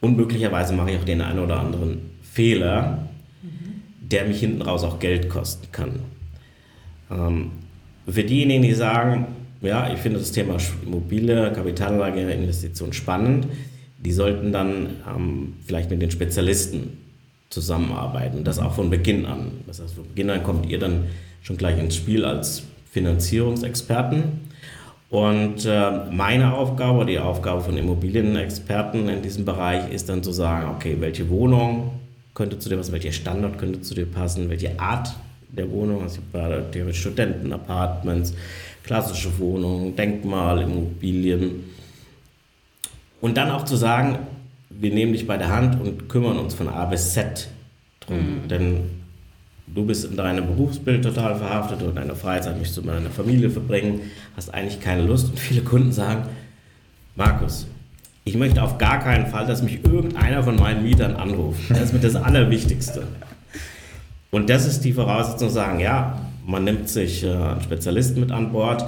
und 0.01 0.17
möglicherweise 0.17 0.73
mache 0.73 0.91
ich 0.91 0.97
auch 0.97 1.05
den 1.05 1.21
einen 1.21 1.39
oder 1.39 1.61
anderen 1.61 2.01
Fehler, 2.21 3.07
der 4.01 4.25
mich 4.25 4.41
hinten 4.41 4.63
raus 4.63 4.83
auch 4.83 4.99
Geld 4.99 5.29
kosten 5.29 5.71
kann. 5.71 5.99
Ähm, 7.09 7.51
für 8.05 8.23
diejenigen, 8.25 8.63
die 8.63 8.73
sagen, 8.73 9.27
ja, 9.61 9.93
ich 9.93 9.99
finde 9.99 10.19
das 10.19 10.33
Thema 10.33 10.57
Immobilie, 10.85 11.53
Kapitalanlage, 11.53 12.19
Investition 12.19 12.91
spannend, 12.91 13.47
die 13.97 14.11
sollten 14.11 14.51
dann 14.51 14.97
ähm, 15.07 15.53
vielleicht 15.65 15.89
mit 15.89 16.01
den 16.01 16.11
Spezialisten 16.11 16.97
zusammenarbeiten. 17.49 18.43
Das 18.43 18.59
auch 18.59 18.73
von 18.73 18.89
Beginn 18.89 19.25
an. 19.25 19.51
Das 19.67 19.81
heißt, 19.81 19.95
von 19.95 20.07
Beginn 20.07 20.29
an 20.29 20.43
kommt 20.43 20.67
ihr 20.67 20.79
dann 20.79 21.05
schon 21.41 21.57
gleich 21.57 21.79
ins 21.79 21.95
Spiel 21.95 22.25
als 22.25 22.63
Finanzierungsexperten. 22.91 24.45
Und 25.09 25.65
äh, 25.65 25.91
meine 26.11 26.53
Aufgabe, 26.53 27.05
die 27.05 27.19
Aufgabe 27.19 27.61
von 27.61 27.77
Immobilienexperten 27.77 29.07
in 29.07 29.21
diesem 29.21 29.45
Bereich 29.45 29.91
ist 29.91 30.09
dann 30.09 30.23
zu 30.23 30.31
sagen, 30.31 30.69
okay, 30.75 30.97
welche 30.99 31.29
Wohnung 31.29 31.91
könnte 32.33 32.59
zu 32.59 32.69
dir 32.69 32.77
passen, 32.77 32.91
welcher 32.91 33.11
Standort 33.11 33.57
könnte 33.57 33.81
zu 33.81 33.93
dir 33.93 34.07
passen, 34.07 34.49
welche 34.49 34.79
Art 34.79 35.15
der 35.49 35.71
Wohnung, 35.71 36.03
also 36.03 36.19
ich 36.89 36.99
Studentenapartments, 36.99 38.33
klassische 38.83 39.37
Wohnungen, 39.39 39.95
Denkmalimmobilien. 39.95 41.63
Und 43.25 43.37
dann 43.37 43.49
auch 43.49 43.65
zu 43.65 43.75
sagen, 43.75 44.19
wir 44.69 44.93
nehmen 44.93 45.13
dich 45.13 45.25
bei 45.25 45.35
der 45.35 45.49
Hand 45.49 45.81
und 45.81 46.09
kümmern 46.09 46.37
uns 46.37 46.53
von 46.53 46.69
A 46.69 46.85
bis 46.85 47.13
Z 47.13 47.47
drum. 48.01 48.17
Mhm. 48.17 48.47
Denn 48.49 48.81
du 49.65 49.83
bist 49.83 50.05
in 50.05 50.15
deinem 50.15 50.45
Berufsbild 50.45 51.03
total 51.03 51.35
verhaftet 51.35 51.81
und 51.81 51.95
deine 51.95 52.15
Freizeit 52.15 52.55
möchtest 52.55 52.77
du 52.77 52.81
mit 52.83 52.93
deiner 52.93 53.09
Familie 53.09 53.49
verbringen, 53.49 54.01
hast 54.37 54.53
eigentlich 54.53 54.79
keine 54.79 55.01
Lust. 55.01 55.31
Und 55.31 55.39
viele 55.39 55.61
Kunden 55.61 55.91
sagen, 55.91 56.25
Markus, 57.15 57.65
ich 58.25 58.37
möchte 58.37 58.61
auf 58.61 58.77
gar 58.77 58.99
keinen 58.99 59.25
Fall, 59.25 59.47
dass 59.47 59.63
mich 59.63 59.83
irgendeiner 59.83 60.43
von 60.43 60.57
meinen 60.57 60.83
Mietern 60.83 61.15
anruft. 61.15 61.61
Das 61.69 61.81
ist 61.81 61.93
mir 61.93 62.01
das 62.01 62.15
Allerwichtigste. 62.15 63.07
Und 64.29 64.51
das 64.51 64.67
ist 64.67 64.81
die 64.81 64.93
Voraussetzung, 64.93 65.49
zu 65.49 65.55
sagen, 65.55 65.79
ja, 65.79 66.21
man 66.45 66.63
nimmt 66.63 66.89
sich 66.89 67.23
äh, 67.23 67.31
einen 67.31 67.61
Spezialisten 67.61 68.19
mit 68.19 68.31
an 68.31 68.51
Bord, 68.51 68.85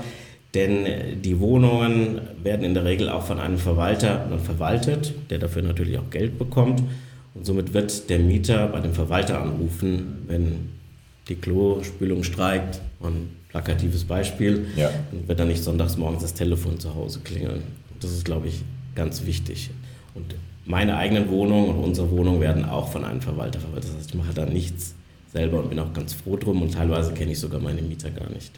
denn 0.58 1.22
die 1.22 1.40
Wohnungen 1.40 2.20
werden 2.42 2.66
in 2.66 2.74
der 2.74 2.84
Regel 2.84 3.10
auch 3.10 3.22
von 3.22 3.40
einem 3.40 3.60
Verwalter 3.60 4.28
verwaltet, 4.44 5.14
der 5.30 5.38
dafür 5.38 5.62
natürlich 5.62 6.00
auch 6.00 6.10
Geld 6.10 6.40
bekommt. 6.40 6.82
Und 7.36 7.46
somit 7.46 7.76
wird 7.76 8.10
der 8.10 8.18
Mieter 8.18 8.68
bei 8.68 8.80
dem 8.80 8.94
Verwalter 8.94 9.40
anrufen, 9.40 10.24
wenn 10.26 10.70
die 11.28 11.36
Klospülung 11.36 12.24
streikt. 12.24 12.82
Ein 13.04 13.30
plakatives 13.50 14.04
Beispiel. 14.04 14.66
Ja. 14.76 14.90
Dann 15.12 15.28
wird 15.28 15.40
dann 15.40 15.48
nicht 15.48 15.64
sonntags 15.64 15.96
morgens 15.96 16.24
das 16.24 16.34
Telefon 16.34 16.80
zu 16.80 16.96
Hause 16.96 17.20
klingeln. 17.24 17.62
Das 18.00 18.12
ist, 18.12 18.26
glaube 18.26 18.48
ich, 18.48 18.64
ganz 18.96 19.28
wichtig. 19.28 19.70
Und 20.16 20.34
meine 20.66 20.98
eigenen 20.98 21.30
Wohnungen 21.30 21.70
und 21.70 21.84
unsere 21.84 22.10
Wohnungen 22.10 22.42
werden 22.42 22.66
auch 22.66 22.92
von 22.92 23.06
einem 23.06 23.22
Verwalter 23.22 23.60
verwaltet. 23.60 23.92
Das 23.92 23.98
heißt, 23.98 24.10
ich 24.10 24.16
mache 24.16 24.34
da 24.34 24.48
nichts 24.48 24.96
selber 25.32 25.60
und 25.60 25.70
bin 25.70 25.78
auch 25.78 25.94
ganz 25.94 26.14
froh 26.14 26.36
drum 26.36 26.64
und 26.64 26.74
teilweise 26.74 27.14
kenne 27.14 27.34
ich 27.34 27.40
sogar 27.40 27.60
meine 27.60 27.84
Mieter 27.84 28.10
gar 28.10 28.30
nicht. 28.32 28.52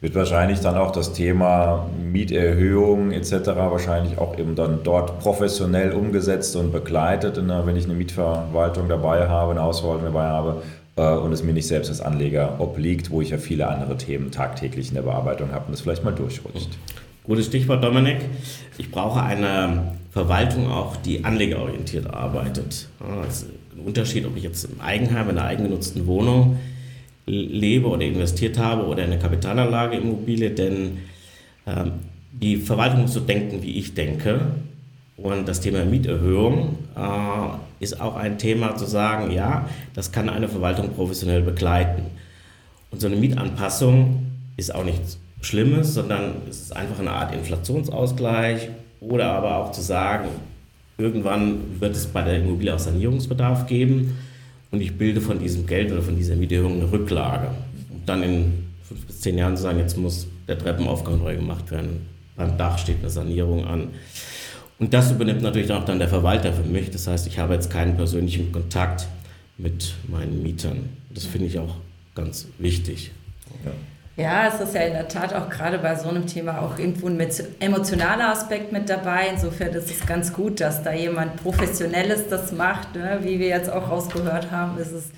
Wird 0.00 0.14
wahrscheinlich 0.14 0.60
dann 0.60 0.76
auch 0.76 0.92
das 0.92 1.14
Thema 1.14 1.88
Mieterhöhung 1.98 3.12
etc. 3.12 3.32
wahrscheinlich 3.46 4.18
auch 4.18 4.38
eben 4.38 4.54
dann 4.54 4.80
dort 4.84 5.20
professionell 5.20 5.92
umgesetzt 5.92 6.54
und 6.56 6.70
begleitet, 6.70 7.36
wenn 7.38 7.76
ich 7.76 7.84
eine 7.84 7.94
Mietverwaltung 7.94 8.88
dabei 8.88 9.26
habe, 9.28 9.52
eine 9.52 9.62
Hausverwaltung 9.62 10.04
dabei 10.04 10.24
habe 10.24 10.62
äh, 10.96 11.14
und 11.14 11.32
es 11.32 11.42
mir 11.42 11.54
nicht 11.54 11.66
selbst 11.66 11.88
als 11.88 12.02
Anleger 12.02 12.60
obliegt, 12.60 13.10
wo 13.10 13.22
ich 13.22 13.30
ja 13.30 13.38
viele 13.38 13.68
andere 13.68 13.96
Themen 13.96 14.30
tagtäglich 14.30 14.88
in 14.88 14.94
der 14.94 15.02
Bearbeitung 15.02 15.52
habe 15.52 15.66
und 15.66 15.72
das 15.72 15.80
vielleicht 15.80 16.04
mal 16.04 16.14
durchrutscht. 16.14 16.76
Gutes 17.24 17.46
Stichwort, 17.46 17.82
Dominik. 17.82 18.18
Ich 18.78 18.90
brauche 18.90 19.20
eine 19.20 19.94
Verwaltung 20.12 20.70
auch, 20.70 20.96
die 20.96 21.24
anlegerorientiert 21.24 22.12
arbeitet. 22.12 22.88
Das 23.24 23.42
ist 23.42 23.48
ein 23.74 23.80
Unterschied, 23.84 24.26
ob 24.26 24.36
ich 24.36 24.44
jetzt 24.44 24.64
im 24.64 24.80
Eigenheim, 24.80 25.30
in 25.30 25.38
einer 25.38 25.48
eigengenutzten 25.48 26.06
Wohnung 26.06 26.58
lebe 27.26 27.88
oder 27.88 28.02
investiert 28.02 28.58
habe 28.58 28.86
oder 28.86 29.04
in 29.04 29.12
eine 29.12 29.20
Kapitalanlage 29.20 29.96
Immobilie, 29.96 30.50
denn 30.50 30.98
ähm, 31.66 31.92
die 32.32 32.56
Verwaltung 32.56 33.02
muss 33.02 33.14
so 33.14 33.20
denken, 33.20 33.62
wie 33.62 33.78
ich 33.78 33.94
denke. 33.94 34.40
Und 35.16 35.48
das 35.48 35.60
Thema 35.60 35.84
Mieterhöhung 35.84 36.78
äh, 36.94 37.82
ist 37.82 38.00
auch 38.00 38.16
ein 38.16 38.38
Thema 38.38 38.76
zu 38.76 38.84
sagen, 38.84 39.30
ja, 39.30 39.68
das 39.94 40.12
kann 40.12 40.28
eine 40.28 40.48
Verwaltung 40.48 40.90
professionell 40.90 41.42
begleiten. 41.42 42.02
Und 42.90 43.00
so 43.00 43.06
eine 43.06 43.16
Mietanpassung 43.16 44.26
ist 44.56 44.74
auch 44.74 44.84
nichts 44.84 45.18
Schlimmes, 45.40 45.94
sondern 45.94 46.34
es 46.48 46.60
ist 46.60 46.76
einfach 46.76 46.98
eine 46.98 47.10
Art 47.10 47.34
Inflationsausgleich 47.34 48.68
oder 49.00 49.32
aber 49.32 49.56
auch 49.56 49.72
zu 49.72 49.80
sagen, 49.80 50.28
irgendwann 50.98 51.80
wird 51.80 51.96
es 51.96 52.06
bei 52.06 52.22
der 52.22 52.36
Immobilie 52.36 52.74
auch 52.74 52.78
Sanierungsbedarf 52.78 53.66
geben 53.66 54.16
und 54.70 54.80
ich 54.80 54.96
bilde 54.96 55.20
von 55.20 55.38
diesem 55.38 55.66
Geld 55.66 55.92
oder 55.92 56.02
von 56.02 56.16
dieser 56.16 56.36
Mieterhöhung 56.36 56.74
eine 56.74 56.90
Rücklage. 56.90 57.48
Und 57.90 58.08
dann 58.08 58.22
in 58.22 58.52
fünf 58.82 59.06
bis 59.06 59.20
zehn 59.20 59.38
Jahren 59.38 59.56
zu 59.56 59.62
sagen, 59.62 59.78
jetzt 59.78 59.96
muss 59.96 60.26
der 60.48 60.58
Treppenaufgang 60.58 61.18
neu 61.18 61.36
gemacht 61.36 61.70
werden, 61.70 62.06
beim 62.36 62.56
Dach 62.58 62.78
steht 62.78 62.98
eine 63.00 63.10
Sanierung 63.10 63.64
an. 63.64 63.88
Und 64.78 64.92
das 64.92 65.10
übernimmt 65.10 65.42
natürlich 65.42 65.72
auch 65.72 65.84
dann 65.84 65.98
der 65.98 66.08
Verwalter 66.08 66.52
für 66.52 66.62
mich. 66.62 66.90
Das 66.90 67.06
heißt, 67.06 67.26
ich 67.26 67.38
habe 67.38 67.54
jetzt 67.54 67.70
keinen 67.70 67.96
persönlichen 67.96 68.52
Kontakt 68.52 69.06
mit 69.56 69.94
meinen 70.08 70.42
Mietern. 70.42 70.90
Das 71.14 71.24
finde 71.24 71.46
ich 71.46 71.58
auch 71.58 71.76
ganz 72.14 72.48
wichtig. 72.58 73.10
Ja. 73.64 73.72
Ja, 74.16 74.48
es 74.48 74.60
ist 74.60 74.74
ja 74.74 74.80
in 74.80 74.94
der 74.94 75.08
Tat 75.08 75.34
auch 75.34 75.50
gerade 75.50 75.78
bei 75.78 75.94
so 75.94 76.08
einem 76.08 76.26
Thema 76.26 76.62
auch 76.62 76.78
irgendwo 76.78 77.06
ein 77.06 77.20
emotionaler 77.60 78.30
Aspekt 78.30 78.72
mit 78.72 78.88
dabei. 78.88 79.28
Insofern 79.30 79.74
ist 79.74 79.90
es 79.90 80.06
ganz 80.06 80.32
gut, 80.32 80.60
dass 80.60 80.82
da 80.82 80.92
jemand 80.92 81.36
Professionelles 81.42 82.28
das 82.30 82.50
macht. 82.52 82.94
Ne? 82.94 83.18
Wie 83.22 83.38
wir 83.38 83.48
jetzt 83.48 83.70
auch 83.70 83.90
rausgehört 83.90 84.50
haben, 84.50 84.78
ist 84.78 84.92
es 84.92 85.10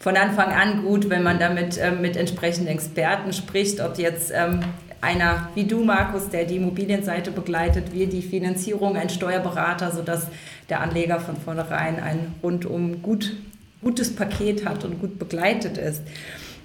von 0.00 0.18
Anfang 0.18 0.52
an 0.52 0.84
gut, 0.84 1.08
wenn 1.08 1.22
man 1.22 1.38
damit 1.38 1.78
ähm, 1.80 2.02
mit 2.02 2.14
entsprechenden 2.16 2.68
Experten 2.68 3.32
spricht, 3.32 3.80
ob 3.80 3.96
jetzt 3.96 4.30
ähm, 4.34 4.60
einer 5.00 5.48
wie 5.54 5.64
du, 5.64 5.82
Markus, 5.82 6.28
der 6.28 6.44
die 6.44 6.56
Immobilienseite 6.56 7.30
begleitet, 7.30 7.92
wir 7.92 8.06
die 8.06 8.20
Finanzierung, 8.20 8.96
ein 8.96 9.08
Steuerberater, 9.08 9.92
sodass 9.92 10.26
der 10.68 10.80
Anleger 10.80 11.20
von 11.20 11.36
vornherein 11.38 12.00
ein 12.00 12.34
rundum 12.42 13.00
gut, 13.00 13.34
gutes 13.80 14.14
Paket 14.14 14.66
hat 14.66 14.84
und 14.84 15.00
gut 15.00 15.18
begleitet 15.18 15.78
ist. 15.78 16.02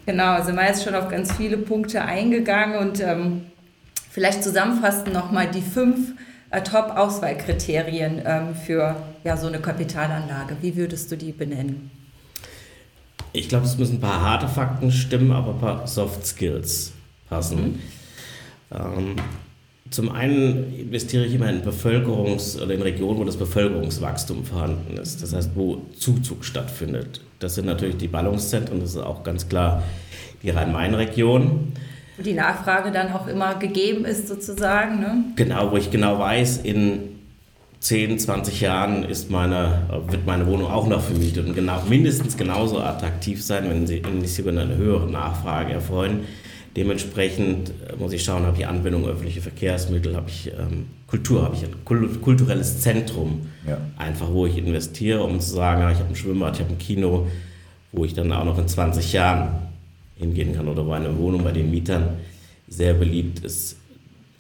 Genau, 0.08 0.36
also 0.36 0.54
man 0.54 0.68
ist 0.68 0.86
schon 0.86 0.96
auf 0.96 1.10
ganz 1.10 1.34
viele 1.34 1.58
Punkte 1.58 2.02
eingegangen 2.02 2.80
und 2.80 3.02
ähm, 3.02 3.42
vielleicht 4.10 4.42
zusammenfassend 4.42 5.14
nochmal 5.14 5.52
die 5.52 5.62
fünf 5.62 6.14
äh, 6.50 6.62
Top-Auswahlkriterien 6.62 8.22
ähm, 8.26 8.56
für 8.56 8.96
ja, 9.26 9.36
so 9.36 9.48
eine 9.48 9.60
Kapitalanlage. 9.60 10.56
Wie 10.62 10.78
würdest 10.78 11.12
du 11.12 11.18
die 11.18 11.34
benennen? 11.34 11.92
Ich 13.34 13.50
glaube, 13.50 13.66
es 13.66 13.78
müssen 13.78 13.98
ein 13.98 14.00
paar 14.00 14.22
harte 14.22 14.48
Fakten 14.48 14.94
stimmen, 14.94 15.34
aber 15.34 15.52
ein 15.52 15.60
paar 15.60 15.86
Soft 15.88 16.26
Skills 16.26 16.94
passen. 17.28 17.82
Mhm. 18.72 18.78
Ähm, 18.80 19.16
zum 19.90 20.12
einen 20.12 20.74
investiere 20.78 21.26
ich 21.26 21.34
immer 21.34 21.50
in 21.50 21.62
Bevölkerungs- 21.62 22.62
oder 22.62 22.74
in 22.74 22.82
Regionen, 22.82 23.20
wo 23.20 23.24
das 23.24 23.38
Bevölkerungswachstum 23.38 24.46
vorhanden 24.46 24.98
ist. 24.98 25.22
Das 25.24 25.34
heißt, 25.34 25.52
wo 25.56 25.82
Zuzug 25.98 26.44
stattfindet. 26.44 27.22
Das 27.40 27.56
sind 27.56 27.66
natürlich 27.66 27.98
die 27.98 28.08
Ballungszentren, 28.08 28.80
das 28.80 28.92
ist 28.92 28.98
auch 28.98 29.24
ganz 29.24 29.48
klar 29.48 29.84
die 30.44 30.50
Rhein-Main-Region. 30.50 31.74
Die 32.24 32.34
Nachfrage 32.34 32.92
dann 32.92 33.12
auch 33.12 33.28
immer 33.28 33.56
gegeben 33.56 34.06
ist 34.06 34.28
sozusagen. 34.28 35.00
Ne? 35.00 35.24
Genau, 35.36 35.72
wo 35.72 35.78
ich 35.78 35.92
genau 35.92 36.18
weiß, 36.18 36.58
in 36.58 37.18
10, 37.80 38.18
20 38.18 38.62
Jahren 38.62 39.04
ist 39.04 39.30
meine, 39.30 39.84
wird 40.08 40.26
meine 40.26 40.48
Wohnung 40.48 40.72
auch 40.72 40.88
noch 40.88 41.02
vermietet 41.02 41.46
und 41.46 41.54
genau, 41.54 41.82
mindestens 41.88 42.36
genauso 42.36 42.80
attraktiv 42.80 43.44
sein, 43.44 43.70
wenn 43.70 43.86
sie, 43.86 44.04
wenn 44.04 44.26
sie 44.26 44.42
über 44.42 44.50
eine 44.50 44.76
höhere 44.76 45.10
Nachfrage 45.10 45.74
erfreuen. 45.74 46.22
Dementsprechend 46.78 47.70
äh, 47.70 47.96
muss 47.98 48.14
ich 48.14 48.24
schauen, 48.24 48.46
habe 48.46 48.56
ich 48.56 48.68
Anbindung 48.68 49.06
öffentliche 49.08 49.42
Verkehrsmittel, 49.42 50.16
habe 50.16 50.30
ich 50.30 50.52
ähm, 50.52 50.86
Kultur, 51.08 51.42
habe 51.42 51.56
ich 51.56 51.64
ein 51.64 52.22
kulturelles 52.22 52.82
Zentrum, 52.82 53.48
ja. 53.68 53.80
einfach 53.98 54.32
wo 54.32 54.46
ich 54.46 54.60
investiere, 54.60 55.24
um 55.24 55.40
zu 55.40 55.56
sagen, 55.56 55.82
ich 55.92 55.98
habe 55.98 56.10
ein 56.10 56.16
Schwimmbad, 56.16 56.56
ich 56.56 56.62
habe 56.62 56.72
ein 56.72 56.78
Kino, 56.78 57.28
wo 57.92 58.06
ich 58.06 58.14
dann 58.14 58.32
auch 58.32 58.46
noch 58.46 58.60
in 58.60 58.68
20 58.68 59.12
Jahren 59.12 59.50
hingehen 60.18 60.54
kann 60.54 60.68
oder 60.68 60.86
wo 60.86 60.92
eine 60.92 61.18
Wohnung 61.18 61.44
bei 61.44 61.52
den 61.52 61.72
Mietern 61.72 62.10
sehr 62.68 62.94
beliebt 62.94 63.40
ist. 63.40 63.78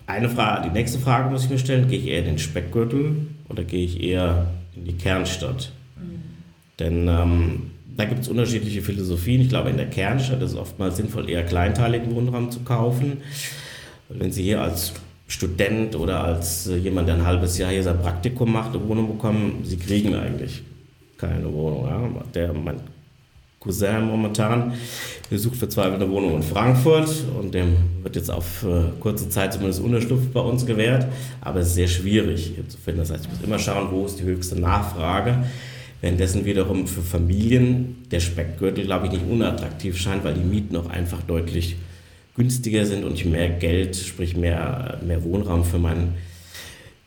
Eine 0.06 0.30
Frage, 0.30 0.70
die 0.70 0.74
nächste 0.74 1.00
Frage 1.00 1.32
muss 1.32 1.46
ich 1.46 1.50
mir 1.50 1.58
stellen, 1.58 1.88
gehe 1.88 1.98
ich 1.98 2.08
eher 2.08 2.20
in 2.20 2.26
den 2.26 2.40
Speckgürtel 2.40 3.16
oder 3.50 3.64
gehe 3.64 3.84
ich 3.84 4.02
eher 4.02 4.48
in 4.76 4.86
die 4.86 4.94
Kernstadt? 4.94 5.72
Mhm. 5.96 6.22
Denn 6.80 7.08
ähm, 7.08 7.72
da 7.98 8.06
gibt 8.06 8.22
es 8.22 8.28
unterschiedliche 8.28 8.82
Philosophien. 8.82 9.42
Ich 9.42 9.50
glaube, 9.50 9.72
in 9.72 9.78
der 9.78 9.90
Kernstadt 9.90 10.42
ist 10.42 10.52
es 10.52 10.58
oftmals 10.58 10.98
sinnvoll, 10.98 11.30
eher 11.30 11.44
kleinteiligen 11.44 12.14
Wohnraum 12.16 12.52
zu 12.52 12.60
kaufen. 12.60 13.18
Wenn 14.10 14.32
Sie 14.32 14.44
hier 14.44 14.62
als 14.62 14.94
Student 15.28 15.96
oder 15.96 16.24
als 16.24 16.68
äh, 16.68 16.78
jemand, 16.78 17.08
der 17.08 17.16
ein 17.16 17.26
halbes 17.26 17.58
Jahr 17.58 17.72
hier 17.72 17.84
sein 17.84 18.00
Praktikum 18.00 18.54
macht, 18.54 18.74
eine 18.74 18.88
Wohnung 18.88 19.08
bekommen, 19.08 19.62
Sie 19.64 19.78
kriegen 19.78 20.14
eigentlich 20.14 20.62
keine 21.18 21.52
Wohnung. 21.52 21.86
Ja? 21.88 22.10
Der, 22.34 22.54
mein 22.54 22.80
Cousin 23.60 24.06
momentan, 24.06 24.74
der 25.32 25.40
sucht 25.40 25.58
verzweifelt 25.58 26.02
eine 26.02 26.10
Wohnung 26.10 26.36
in 26.36 26.44
Frankfurt 26.44 27.10
und 27.38 27.54
dem 27.54 27.76
wird 28.04 28.16
jetzt 28.16 28.30
auf 28.30 28.64
äh, 28.64 28.92
kurze 29.00 29.28
Zeit 29.28 29.54
zumindest 29.54 29.82
Unterschlupf 29.82 30.28
bei 30.32 30.40
uns 30.40 30.66
gewährt, 30.66 31.08
aber 31.42 31.62
es 31.62 31.70
ist 31.70 31.76
sehr 31.76 31.88
schwierig 31.88 32.54
hier 32.56 32.70
zu 32.70 32.78
finden. 32.78 33.00
Das 33.00 33.12
heißt, 33.12 33.26
ich 33.26 33.32
muss 33.32 33.42
immer 33.42 33.60
schauen, 33.60 33.88
wo 33.92 34.06
ist 34.06 34.20
die 34.20 34.24
höchste 34.24 34.58
Nachfrage. 34.58 35.44
Währenddessen 36.02 36.46
wiederum 36.46 36.88
für 36.88 37.02
Familien 37.02 38.06
der 38.12 38.20
Speckgürtel, 38.20 38.86
glaube 38.86 39.08
ich, 39.08 39.14
nicht 39.14 39.26
unattraktiv 39.28 39.98
scheint, 39.98 40.24
weil 40.24 40.36
die 40.36 40.44
Mieten 40.44 40.76
auch 40.76 40.90
einfach 40.90 41.22
deutlich 41.24 41.76
günstiger 42.36 42.86
sind 42.86 43.04
und 43.04 43.16
ich 43.16 43.26
mehr 43.26 43.50
Geld, 43.50 43.96
sprich 43.96 44.38
mehr, 44.38 45.00
mehr 45.06 45.24
Wohnraum 45.24 45.66
für 45.66 45.80
mein 45.80 46.14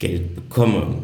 Geld 0.00 0.35
bekomme. 0.35 0.98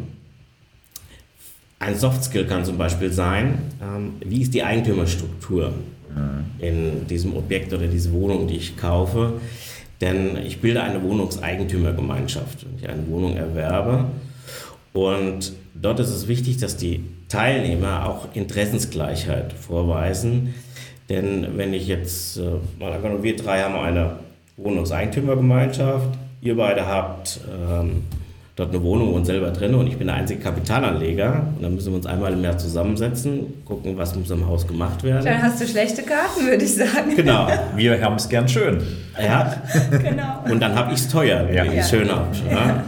Ein 1.79 1.95
Softskill 1.95 2.45
kann 2.45 2.65
zum 2.65 2.77
Beispiel 2.77 3.11
sein, 3.11 3.59
ähm, 3.81 4.15
wie 4.19 4.41
ist 4.41 4.53
die 4.53 4.63
Eigentümerstruktur 4.63 5.69
mhm. 5.69 6.45
in 6.59 7.07
diesem 7.07 7.37
Objekt 7.37 7.71
oder 7.71 7.87
diese 7.87 8.11
Wohnung, 8.11 8.47
die 8.47 8.57
ich 8.57 8.75
kaufe. 8.75 9.39
Denn 10.01 10.37
ich 10.45 10.59
bilde 10.59 10.83
eine 10.83 11.01
Wohnungseigentümergemeinschaft, 11.01 12.65
wenn 12.65 12.77
ich 12.77 12.89
eine 12.89 13.07
Wohnung 13.07 13.37
erwerbe. 13.37 14.05
Und 14.93 15.53
dort 15.73 15.99
ist 15.99 16.09
es 16.09 16.27
wichtig, 16.27 16.57
dass 16.57 16.77
die 16.77 17.03
Teilnehmer 17.29 18.07
auch 18.07 18.27
Interessensgleichheit 18.33 19.53
vorweisen. 19.53 20.53
Denn 21.09 21.57
wenn 21.57 21.73
ich 21.73 21.87
jetzt, 21.87 22.37
äh, 22.37 22.41
mal 22.79 22.93
angenommen, 22.93 23.23
wir 23.23 23.35
drei 23.35 23.61
haben 23.61 23.75
eine 23.75 24.17
Wohnungseigentümergemeinschaft, 24.57 26.09
ihr 26.41 26.57
beide 26.57 26.85
habt 26.85 27.39
ähm, 27.49 28.03
dort 28.55 28.71
eine 28.71 28.81
Wohnung 28.81 29.13
und 29.13 29.25
selber 29.25 29.51
drin 29.51 29.75
und 29.75 29.87
ich 29.87 29.97
bin 29.97 30.07
der 30.07 30.15
einzige 30.15 30.41
Kapitalanleger 30.41 31.47
und 31.55 31.63
dann 31.63 31.75
müssen 31.75 31.91
wir 31.91 31.97
uns 31.97 32.07
einmal 32.07 32.33
im 32.33 32.43
Jahr 32.43 32.57
zusammensetzen, 32.57 33.63
gucken, 33.65 33.97
was 33.97 34.15
muss 34.15 34.31
im 34.31 34.47
Haus 34.47 34.67
gemacht 34.67 35.03
werden. 35.03 35.23
Dann 35.23 35.41
hast 35.41 35.61
du 35.61 35.67
schlechte 35.67 36.01
Karten, 36.01 36.45
würde 36.45 36.65
ich 36.65 36.75
sagen. 36.75 37.15
Genau. 37.15 37.47
Wir 37.75 38.01
haben 38.01 38.15
es 38.15 38.27
gern 38.27 38.49
schön. 38.49 38.81
Ja. 39.21 39.61
genau. 39.91 40.43
Und 40.51 40.59
dann 40.59 40.75
habe 40.75 40.93
ich 40.93 40.99
es 40.99 41.07
teuer, 41.07 41.47
wenn 41.47 41.55
ja. 41.55 41.63
ich 41.65 41.79
es 41.79 41.89
schön 41.89 42.09
habe. 42.09 42.27
Ja. 42.49 42.83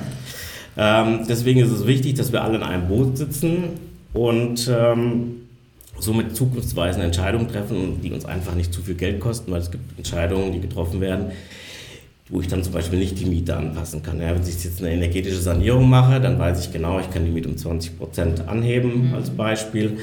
Ähm, 1.01 1.25
deswegen 1.29 1.59
ist 1.59 1.71
es 1.71 1.85
wichtig, 1.85 2.15
dass 2.15 2.31
wir 2.31 2.43
alle 2.43 2.55
in 2.57 2.63
einem 2.63 2.87
Boot 2.87 3.17
sitzen 3.17 3.88
und 4.13 4.71
ähm, 4.73 5.47
somit 5.99 6.35
zukunftsweisende 6.35 7.05
Entscheidungen 7.05 7.47
treffen, 7.47 8.01
die 8.01 8.11
uns 8.11 8.25
einfach 8.25 8.55
nicht 8.55 8.73
zu 8.73 8.81
viel 8.81 8.95
Geld 8.95 9.19
kosten, 9.19 9.51
weil 9.51 9.61
es 9.61 9.71
gibt 9.71 9.97
Entscheidungen, 9.97 10.51
die 10.53 10.61
getroffen 10.61 11.01
werden, 11.01 11.31
wo 12.29 12.41
ich 12.41 12.47
dann 12.47 12.63
zum 12.63 12.73
Beispiel 12.73 12.99
nicht 12.99 13.19
die 13.19 13.25
Miete 13.25 13.55
anpassen 13.55 14.03
kann. 14.03 14.21
Ja, 14.21 14.33
wenn 14.33 14.41
ich 14.41 14.63
jetzt 14.63 14.79
eine 14.79 14.91
energetische 14.91 15.39
Sanierung 15.39 15.89
mache, 15.89 16.21
dann 16.21 16.39
weiß 16.39 16.65
ich 16.65 16.71
genau, 16.71 16.99
ich 16.99 17.09
kann 17.09 17.25
die 17.25 17.31
Miete 17.31 17.49
um 17.49 17.57
20 17.57 17.97
Prozent 17.97 18.47
anheben 18.47 19.09
mhm. 19.09 19.15
als 19.15 19.29
Beispiel. 19.29 19.97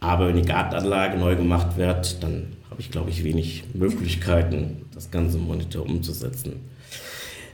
Aber 0.00 0.28
wenn 0.28 0.36
die 0.36 0.42
Gartenanlage 0.42 1.16
neu 1.16 1.36
gemacht 1.36 1.76
wird, 1.76 2.22
dann 2.22 2.48
habe 2.70 2.80
ich, 2.80 2.90
glaube 2.90 3.10
ich, 3.10 3.22
wenig 3.22 3.64
Möglichkeiten, 3.74 4.82
das 4.94 5.10
ganze 5.10 5.38
Monitor 5.38 5.86
umzusetzen. 5.86 6.54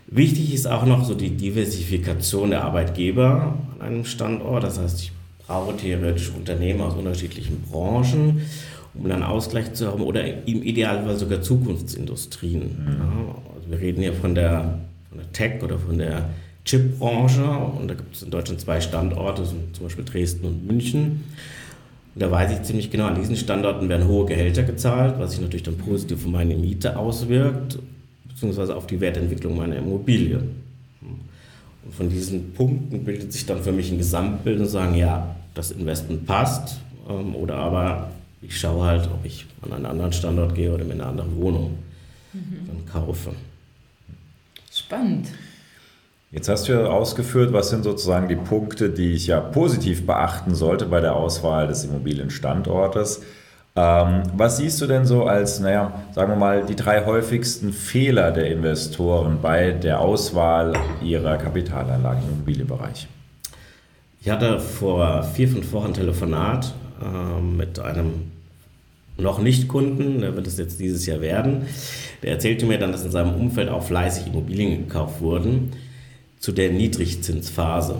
Wichtig 0.07 0.55
ist 0.55 0.67
auch 0.67 0.87
noch 0.87 1.05
so 1.05 1.15
die 1.15 1.37
Diversifikation 1.37 2.51
der 2.51 2.65
Arbeitgeber 2.65 3.59
an 3.79 3.87
einem 3.87 4.05
Standort. 4.07 4.65
Das 4.65 4.79
heißt, 4.79 5.03
ich 5.03 5.13
theoretisch 5.79 6.31
Unternehmen 6.35 6.81
aus 6.81 6.95
unterschiedlichen 6.95 7.63
Branchen, 7.63 8.43
um 8.95 9.09
dann 9.09 9.23
Ausgleich 9.23 9.73
zu 9.75 9.87
haben 9.87 10.03
oder 10.03 10.25
im 10.47 10.63
Idealfall 10.63 11.17
sogar 11.17 11.41
Zukunftsindustrien. 11.41 12.63
Mhm. 12.63 12.87
Ja, 12.87 13.35
also 13.55 13.71
wir 13.71 13.81
reden 13.81 14.03
hier 14.03 14.13
von 14.13 14.35
der, 14.35 14.81
von 15.09 15.19
der 15.19 15.33
Tech 15.33 15.63
oder 15.63 15.79
von 15.79 15.99
der 15.99 16.31
Chipbranche 16.65 17.45
und 17.45 17.89
da 17.89 17.95
gibt 17.95 18.15
es 18.15 18.23
in 18.23 18.31
Deutschland 18.31 18.61
zwei 18.61 18.81
Standorte, 18.81 19.45
zum 19.45 19.85
Beispiel 19.85 20.05
Dresden 20.05 20.47
und 20.47 20.67
München. 20.67 21.25
Und 22.15 22.23
da 22.23 22.31
weiß 22.31 22.53
ich 22.53 22.63
ziemlich 22.63 22.91
genau, 22.91 23.07
an 23.07 23.15
diesen 23.15 23.37
Standorten 23.37 23.89
werden 23.89 24.07
hohe 24.07 24.27
Gehälter 24.27 24.65
gezahlt, 24.65 25.15
was 25.19 25.31
sich 25.31 25.41
natürlich 25.41 25.63
dann 25.63 25.79
positiv 25.79 26.25
auf 26.25 26.31
meine 26.31 26.57
Miete 26.57 26.99
auswirkt, 26.99 27.79
beziehungsweise 28.29 28.77
auf 28.77 28.87
die 28.87 29.01
Wertentwicklung 29.01 29.57
meiner 29.57 29.77
Immobilie. 29.77 30.43
Und 31.85 31.95
von 31.95 32.09
diesen 32.09 32.53
Punkten 32.53 33.05
bildet 33.05 33.33
sich 33.33 33.47
dann 33.47 33.63
für 33.63 33.73
mich 33.73 33.91
ein 33.91 33.99
Gesamtbild 33.99 34.61
und 34.61 34.67
sagen, 34.67 34.95
ja, 34.95 35.37
das 35.55 35.71
Investment 35.71 36.27
passt 36.27 36.79
ähm, 37.09 37.35
oder 37.35 37.57
aber 37.57 38.11
ich 38.43 38.59
schaue 38.59 38.85
halt, 38.85 39.07
ob 39.07 39.25
ich 39.25 39.47
an 39.63 39.73
einen 39.73 39.87
anderen 39.87 40.13
Standort 40.13 40.55
gehe 40.55 40.73
oder 40.73 40.85
mir 40.85 40.95
eine 40.95 41.07
andere 41.07 41.35
Wohnung 41.37 41.79
mhm. 42.33 42.67
dann 42.67 42.87
kaufe. 42.87 43.33
Spannend. 44.73 45.29
Jetzt 46.31 46.49
hast 46.49 46.69
du 46.69 46.73
ja 46.73 46.85
ausgeführt, 46.85 47.55
was 47.55 47.71
sind 47.71 47.85
sozusagen 47.85 48.29
die 48.29 48.37
Punkte, 48.37 48.91
die 48.91 49.13
ich 49.13 49.29
ja 49.29 49.41
positiv 49.41 50.07
beachten 50.07 50.55
sollte 50.55 50.85
bei 50.85 51.01
der 51.01 51.17
Auswahl 51.17 51.67
des 51.67 51.85
Immobilienstandortes. 51.85 53.23
Ähm, 53.79 54.23
was 54.35 54.57
siehst 54.57 54.81
du 54.81 54.87
denn 54.87 55.05
so 55.07 55.27
als, 55.27 55.61
naja, 55.61 55.93
sagen 56.13 56.33
wir 56.33 56.37
mal, 56.37 56.67
die 56.67 56.75
drei 56.75 57.05
häufigsten 57.05 57.73
Fehler 57.73 58.33
der 58.33 58.51
Investoren 58.51 59.39
bei 59.41 59.71
der 59.71 60.01
Auswahl 60.01 60.73
ihrer 61.01 61.37
Kapitalanlagen 61.37 62.25
im 62.25 62.31
Immobilienbereich? 62.31 63.07
Ich 64.21 64.31
hatte 64.31 64.59
vor 64.59 65.23
vier, 65.23 65.49
fünf 65.49 65.71
Wochen 65.73 65.89
ein 65.89 65.95
Telefonat 65.95 66.75
äh, 67.01 67.41
mit 67.41 67.79
einem 67.79 68.33
noch 69.17 69.39
nicht 69.39 69.69
Kunden, 69.69 70.23
der 70.23 70.35
wird 70.35 70.49
es 70.49 70.59
jetzt 70.59 70.81
dieses 70.81 71.07
Jahr 71.07 71.21
werden. 71.21 71.67
Der 72.25 72.33
erzählte 72.33 72.67
mir 72.67 72.79
dann, 72.79 72.91
dass 72.91 73.05
in 73.05 73.13
seinem 73.13 73.35
Umfeld 73.35 73.69
auch 73.69 73.85
fleißig 73.85 74.27
Immobilien 74.27 74.89
gekauft 74.89 75.21
wurden 75.21 75.73
zu 76.41 76.51
der 76.51 76.71
Niedrigzinsphase. 76.71 77.95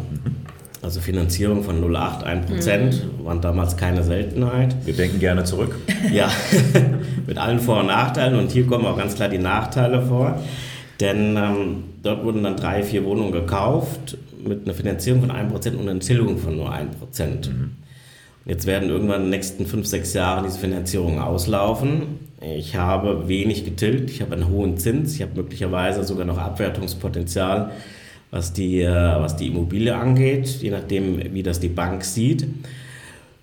Also 0.81 1.01
Finanzierung 1.01 1.65
von 1.65 1.83
0,8, 1.83 2.23
1 2.23 2.47
Prozent 2.47 3.05
mhm. 3.05 3.25
waren 3.25 3.41
damals 3.41 3.77
keine 3.77 4.05
Seltenheit. 4.05 4.77
Wir 4.85 4.95
denken 4.95 5.19
gerne 5.19 5.43
zurück. 5.45 5.75
Ja, 6.13 6.31
mit 7.27 7.37
allen 7.37 7.59
Vor- 7.59 7.81
und 7.81 7.87
Nachteilen. 7.87 8.39
Und 8.39 8.53
hier 8.53 8.67
kommen 8.67 8.87
auch 8.87 8.97
ganz 8.97 9.17
klar 9.17 9.29
die 9.29 9.39
Nachteile 9.39 10.03
vor. 10.03 10.41
Denn 11.01 11.37
ähm, 11.37 11.85
dort 12.03 12.25
wurden 12.25 12.43
dann 12.45 12.57
drei, 12.57 12.83
vier 12.83 13.05
Wohnungen 13.05 13.33
gekauft 13.33 14.19
mit 14.45 14.65
einer 14.65 14.75
Finanzierung 14.75 15.21
von 15.21 15.33
1% 15.33 15.77
und 15.77 15.89
einer 15.89 16.01
Tilgung 16.01 16.39
von 16.39 16.57
nur 16.57 16.73
1%. 16.73 17.49
Mhm. 17.49 17.71
Jetzt 18.45 18.67
werden 18.67 18.89
irgendwann 18.89 19.17
in 19.17 19.23
den 19.25 19.31
nächsten 19.31 19.67
fünf, 19.67 19.87
sechs 19.87 20.15
Jahren 20.15 20.45
diese 20.45 20.59
Finanzierungen 20.59 21.19
auslaufen. 21.19 22.21
Ich 22.41 22.77
habe 22.77 23.29
wenig 23.29 23.65
getilgt, 23.65 24.11
ich 24.11 24.23
habe 24.23 24.35
einen 24.35 24.49
hohen 24.49 24.79
Zins, 24.79 25.17
ich 25.17 25.23
habe 25.23 25.33
möglicherweise 25.35 26.05
sogar 26.05 26.25
noch 26.25 26.39
Abwertungspotenzial, 26.39 27.73
was 28.31 28.53
die, 28.53 28.83
äh, 28.83 29.21
was 29.21 29.37
die 29.37 29.49
Immobilie 29.49 29.95
angeht, 29.95 30.49
je 30.61 30.71
nachdem, 30.71 31.35
wie 31.35 31.43
das 31.43 31.61
die 31.61 31.69
Bank 31.69 32.05
sieht, 32.05 32.47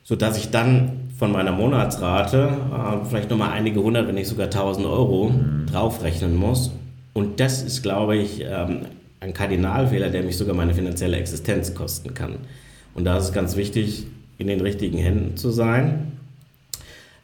sodass 0.03 0.37
ich 0.37 0.51
dann 0.51 1.05
von 1.17 1.31
meiner 1.31 1.51
Monatsrate 1.51 2.49
äh, 2.71 3.05
vielleicht 3.07 3.29
nochmal 3.29 3.51
einige 3.51 3.81
hundert, 3.81 4.07
wenn 4.07 4.15
nicht 4.15 4.27
sogar 4.27 4.49
tausend 4.49 4.85
Euro 4.85 5.29
mhm. 5.29 5.65
draufrechnen 5.71 6.35
muss. 6.35 6.71
Und 7.13 7.39
das 7.39 7.63
ist, 7.63 7.81
glaube 7.81 8.17
ich, 8.17 8.41
ähm, 8.41 8.81
ein 9.21 9.33
Kardinalfehler, 9.33 10.09
der 10.09 10.23
mich 10.23 10.37
sogar 10.37 10.55
meine 10.55 10.73
finanzielle 10.73 11.17
Existenz 11.17 11.73
kosten 11.73 12.13
kann. 12.13 12.35
Und 12.93 13.05
da 13.05 13.17
ist 13.17 13.25
es 13.25 13.33
ganz 13.33 13.55
wichtig, 13.55 14.05
in 14.37 14.47
den 14.47 14.61
richtigen 14.61 14.97
Händen 14.97 15.37
zu 15.37 15.49
sein. 15.49 16.11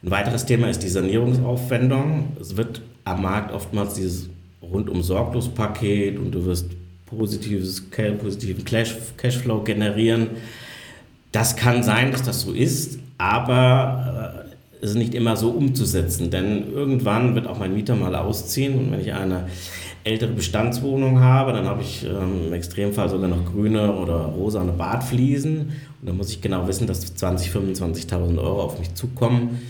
Ein 0.02 0.10
weiteres 0.10 0.46
Thema 0.46 0.68
ist 0.68 0.82
die 0.82 0.88
Sanierungsaufwendung. 0.88 2.36
Es 2.40 2.56
wird 2.56 2.80
am 3.04 3.22
Markt 3.22 3.52
oftmals 3.52 3.94
dieses 3.94 4.30
rundum 4.62 5.02
sorglos 5.02 5.48
Paket 5.48 6.18
und 6.18 6.32
du 6.32 6.46
wirst 6.46 6.70
positives, 7.16 7.82
positiven 8.20 8.64
Cashflow 8.64 9.62
generieren. 9.62 10.28
Das 11.30 11.56
kann 11.56 11.82
sein, 11.82 12.12
dass 12.12 12.22
das 12.22 12.42
so 12.42 12.52
ist, 12.52 12.98
aber 13.18 14.44
äh, 14.48 14.84
es 14.84 14.90
ist 14.90 14.96
nicht 14.96 15.14
immer 15.14 15.36
so 15.36 15.50
umzusetzen, 15.50 16.30
denn 16.30 16.72
irgendwann 16.72 17.34
wird 17.34 17.46
auch 17.46 17.58
mein 17.58 17.72
Mieter 17.72 17.94
mal 17.94 18.14
ausziehen 18.16 18.78
und 18.78 18.90
wenn 18.90 19.00
ich 19.00 19.12
eine 19.12 19.46
ältere 20.04 20.32
Bestandswohnung 20.32 21.20
habe, 21.20 21.52
dann 21.52 21.66
habe 21.66 21.82
ich 21.82 22.04
ähm, 22.04 22.48
im 22.48 22.52
Extremfall 22.52 23.08
sogar 23.08 23.28
noch 23.28 23.44
grüne 23.44 23.92
oder 23.94 24.16
rosane 24.16 24.72
Badfliesen 24.72 25.58
und 26.00 26.08
dann 26.08 26.16
muss 26.16 26.30
ich 26.30 26.40
genau 26.40 26.66
wissen, 26.66 26.88
dass 26.88 27.16
20.000, 27.16 27.72
25.000 27.74 28.38
Euro 28.38 28.62
auf 28.62 28.78
mich 28.80 28.92
zukommen 28.94 29.60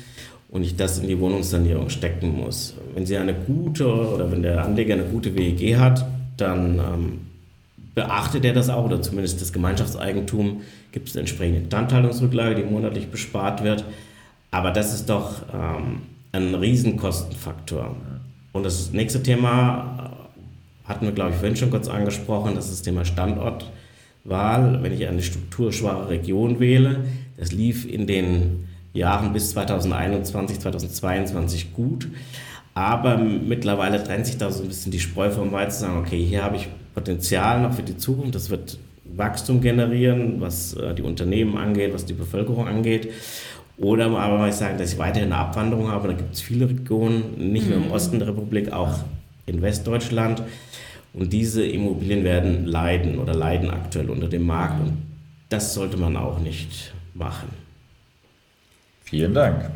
und 0.49 0.63
ich 0.63 0.77
das 0.77 0.99
in 0.99 1.09
die 1.09 1.19
Wohnungssanierung 1.19 1.89
stecken 1.91 2.37
muss. 2.37 2.75
Wenn 2.95 3.07
Sie 3.07 3.17
eine 3.17 3.35
gute 3.35 3.87
oder 3.87 4.31
wenn 4.31 4.43
der 4.43 4.65
Anleger 4.65 4.95
eine 4.95 5.05
gute 5.05 5.35
WEG 5.35 5.77
hat, 5.77 6.05
dann 6.37 6.79
ähm, 6.79 7.21
beachtet 7.95 8.45
er 8.45 8.53
das 8.53 8.69
auch 8.69 8.85
oder 8.85 9.03
zumindest 9.03 9.41
das 9.41 9.53
Gemeinschaftseigentum 9.53 10.63
gibt 10.93 11.09
es 11.09 11.17
entsprechende 11.17 11.61
Instandhaltungsrücklage, 11.61 12.55
die 12.57 12.63
monatlich 12.63 13.11
bespart 13.11 13.63
wird. 13.63 13.85
Aber 14.51 14.71
das 14.71 14.95
ist 14.95 15.09
doch 15.09 15.43
ähm, 15.53 16.03
ein 16.33 16.55
Riesenkostenfaktor. 16.55 17.97
Und 18.53 18.65
das 18.65 18.93
nächste 18.93 19.23
Thema 19.23 20.15
äh, 20.85 20.89
hatten 20.89 21.07
wir, 21.07 21.13
glaube 21.13 21.31
ich, 21.31 21.37
vorhin 21.37 21.57
schon 21.57 21.71
kurz 21.71 21.89
angesprochen, 21.89 22.55
das 22.55 22.67
ist 22.67 22.73
das 22.73 22.83
Thema 22.83 23.05
Standortwahl. 23.05 24.83
Wenn 24.83 24.93
ich 24.93 25.07
eine 25.07 25.23
strukturschwache 25.23 26.09
Region 26.09 26.61
wähle, 26.61 27.05
das 27.37 27.53
lief 27.53 27.91
in 27.91 28.07
den 28.07 28.69
Jahren 28.93 29.33
bis 29.33 29.51
2021, 29.53 30.61
2022 30.61 31.73
gut. 31.73 32.09
Aber 32.75 33.19
mittlerweile 33.19 34.03
trennt 34.03 34.27
sich 34.27 34.39
da 34.39 34.51
so 34.51 34.63
ein 34.63 34.69
bisschen 34.69 34.93
die 34.93 35.01
Spreu 35.01 35.31
vom 35.31 35.53
Weizen, 35.53 35.81
zu 35.81 35.87
sagen, 35.87 35.99
okay, 35.99 36.25
hier 36.25 36.43
habe 36.43 36.57
ich 36.57 36.69
Potenzial 36.95 37.61
noch 37.61 37.75
für 37.75 37.83
die 37.83 37.97
Zukunft, 37.97 38.35
das 38.35 38.51
wird 38.51 38.79
Wachstum 39.05 39.61
generieren, 39.61 40.41
was 40.41 40.75
äh, 40.75 40.95
die 40.95 41.03
Unternehmen 41.03 41.57
angeht, 41.57 41.93
was 41.93 42.07
die 42.07 42.15
Bevölkerung 42.15 42.67
angeht. 42.67 43.11
Oder 43.79 44.07
aber 44.07 44.39
mal 44.39 44.53
sagen, 44.53 44.79
dass 44.79 44.93
ich 44.93 44.99
weiterhin 44.99 45.33
eine 45.33 45.41
Abwanderung 45.41 45.89
habe. 45.89 46.09
Da 46.09 46.15
gibt 46.15 46.35
es 46.35 46.41
viele 46.41 46.69
Regionen, 46.69 47.53
nicht 47.53 47.69
nur 47.69 47.79
im 47.79 47.87
mhm. 47.87 47.93
Osten 47.93 48.19
der 48.19 48.29
Republik, 48.29 48.73
auch 48.73 48.99
in 49.47 49.61
Westdeutschland. 49.61 50.43
Und 51.15 51.33
diese 51.33 51.67
Immobilien 51.67 52.25
werden 52.25 52.67
leiden 52.67 53.19
oder 53.19 53.35
leiden 53.35 53.71
aktuell 53.71 54.09
unter 54.09 54.29
dem 54.29 54.47
Markt. 54.47 54.81
Und 54.81 54.99
das 55.49 55.75
sollte 55.75 55.97
man 55.97 56.17
auch 56.17 56.39
nicht 56.39 56.95
machen. 57.15 57.49
Vielen 59.05 59.35
Dank. 59.35 59.71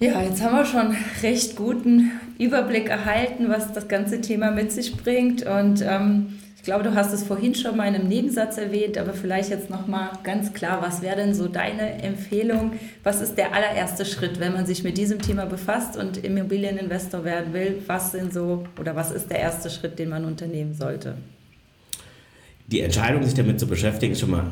Ja, 0.00 0.20
jetzt 0.22 0.42
haben 0.42 0.56
wir 0.56 0.66
schon 0.66 0.94
recht 1.22 1.56
guten 1.56 2.10
Überblick 2.38 2.88
erhalten, 2.88 3.48
was 3.48 3.72
das 3.72 3.88
ganze 3.88 4.20
Thema 4.20 4.50
mit 4.50 4.72
sich 4.72 4.96
bringt. 4.96 5.44
Und 5.44 5.82
ähm, 5.82 6.38
ich 6.56 6.62
glaube, 6.62 6.82
du 6.84 6.94
hast 6.94 7.12
es 7.12 7.22
vorhin 7.22 7.54
schon 7.54 7.76
mal 7.76 7.86
in 7.86 7.94
einem 7.94 8.08
Nebensatz 8.08 8.58
erwähnt, 8.58 8.98
aber 8.98 9.12
vielleicht 9.12 9.50
jetzt 9.50 9.70
nochmal 9.70 10.10
ganz 10.24 10.52
klar, 10.52 10.82
was 10.82 11.00
wäre 11.00 11.16
denn 11.16 11.34
so 11.34 11.48
deine 11.48 12.02
Empfehlung? 12.02 12.72
Was 13.04 13.20
ist 13.20 13.36
der 13.36 13.54
allererste 13.54 14.04
Schritt, 14.04 14.40
wenn 14.40 14.52
man 14.52 14.66
sich 14.66 14.82
mit 14.82 14.98
diesem 14.98 15.20
Thema 15.20 15.46
befasst 15.46 15.96
und 15.96 16.18
Immobilieninvestor 16.18 17.24
werden 17.24 17.52
will? 17.52 17.82
Was 17.86 18.12
sind 18.12 18.32
so 18.32 18.64
oder 18.80 18.96
was 18.96 19.12
ist 19.12 19.30
der 19.30 19.38
erste 19.38 19.70
Schritt, 19.70 19.98
den 19.98 20.08
man 20.08 20.24
unternehmen 20.24 20.74
sollte? 20.74 21.14
Die 22.66 22.80
Entscheidung, 22.80 23.22
sich 23.22 23.34
damit 23.34 23.60
zu 23.60 23.68
beschäftigen, 23.68 24.12
ist 24.12 24.20
schon 24.20 24.32
mal 24.32 24.46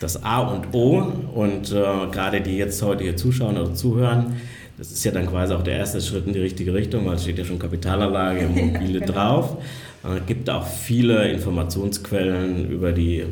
das 0.00 0.22
A 0.24 0.38
und 0.38 0.72
O. 0.72 1.12
Und 1.34 1.70
äh, 1.70 2.06
gerade 2.10 2.40
die 2.40 2.56
jetzt 2.56 2.82
heute 2.82 3.04
hier 3.04 3.16
zuschauen 3.16 3.58
oder 3.58 3.74
zuhören, 3.74 4.36
das 4.76 4.90
ist 4.90 5.04
ja 5.04 5.12
dann 5.12 5.26
quasi 5.26 5.54
auch 5.54 5.62
der 5.62 5.76
erste 5.76 6.00
Schritt 6.00 6.26
in 6.26 6.32
die 6.32 6.40
richtige 6.40 6.74
Richtung, 6.74 7.06
weil 7.06 7.14
es 7.14 7.22
steht 7.22 7.38
ja 7.38 7.44
schon 7.44 7.58
Kapitalanlage, 7.58 8.40
Immobilie 8.54 9.00
genau. 9.00 9.12
drauf. 9.12 9.56
Es 10.02 10.10
äh, 10.10 10.20
gibt 10.26 10.50
auch 10.50 10.66
viele 10.66 11.30
Informationsquellen 11.30 12.70
über 12.70 12.92
die 12.92 13.20
äh, 13.20 13.26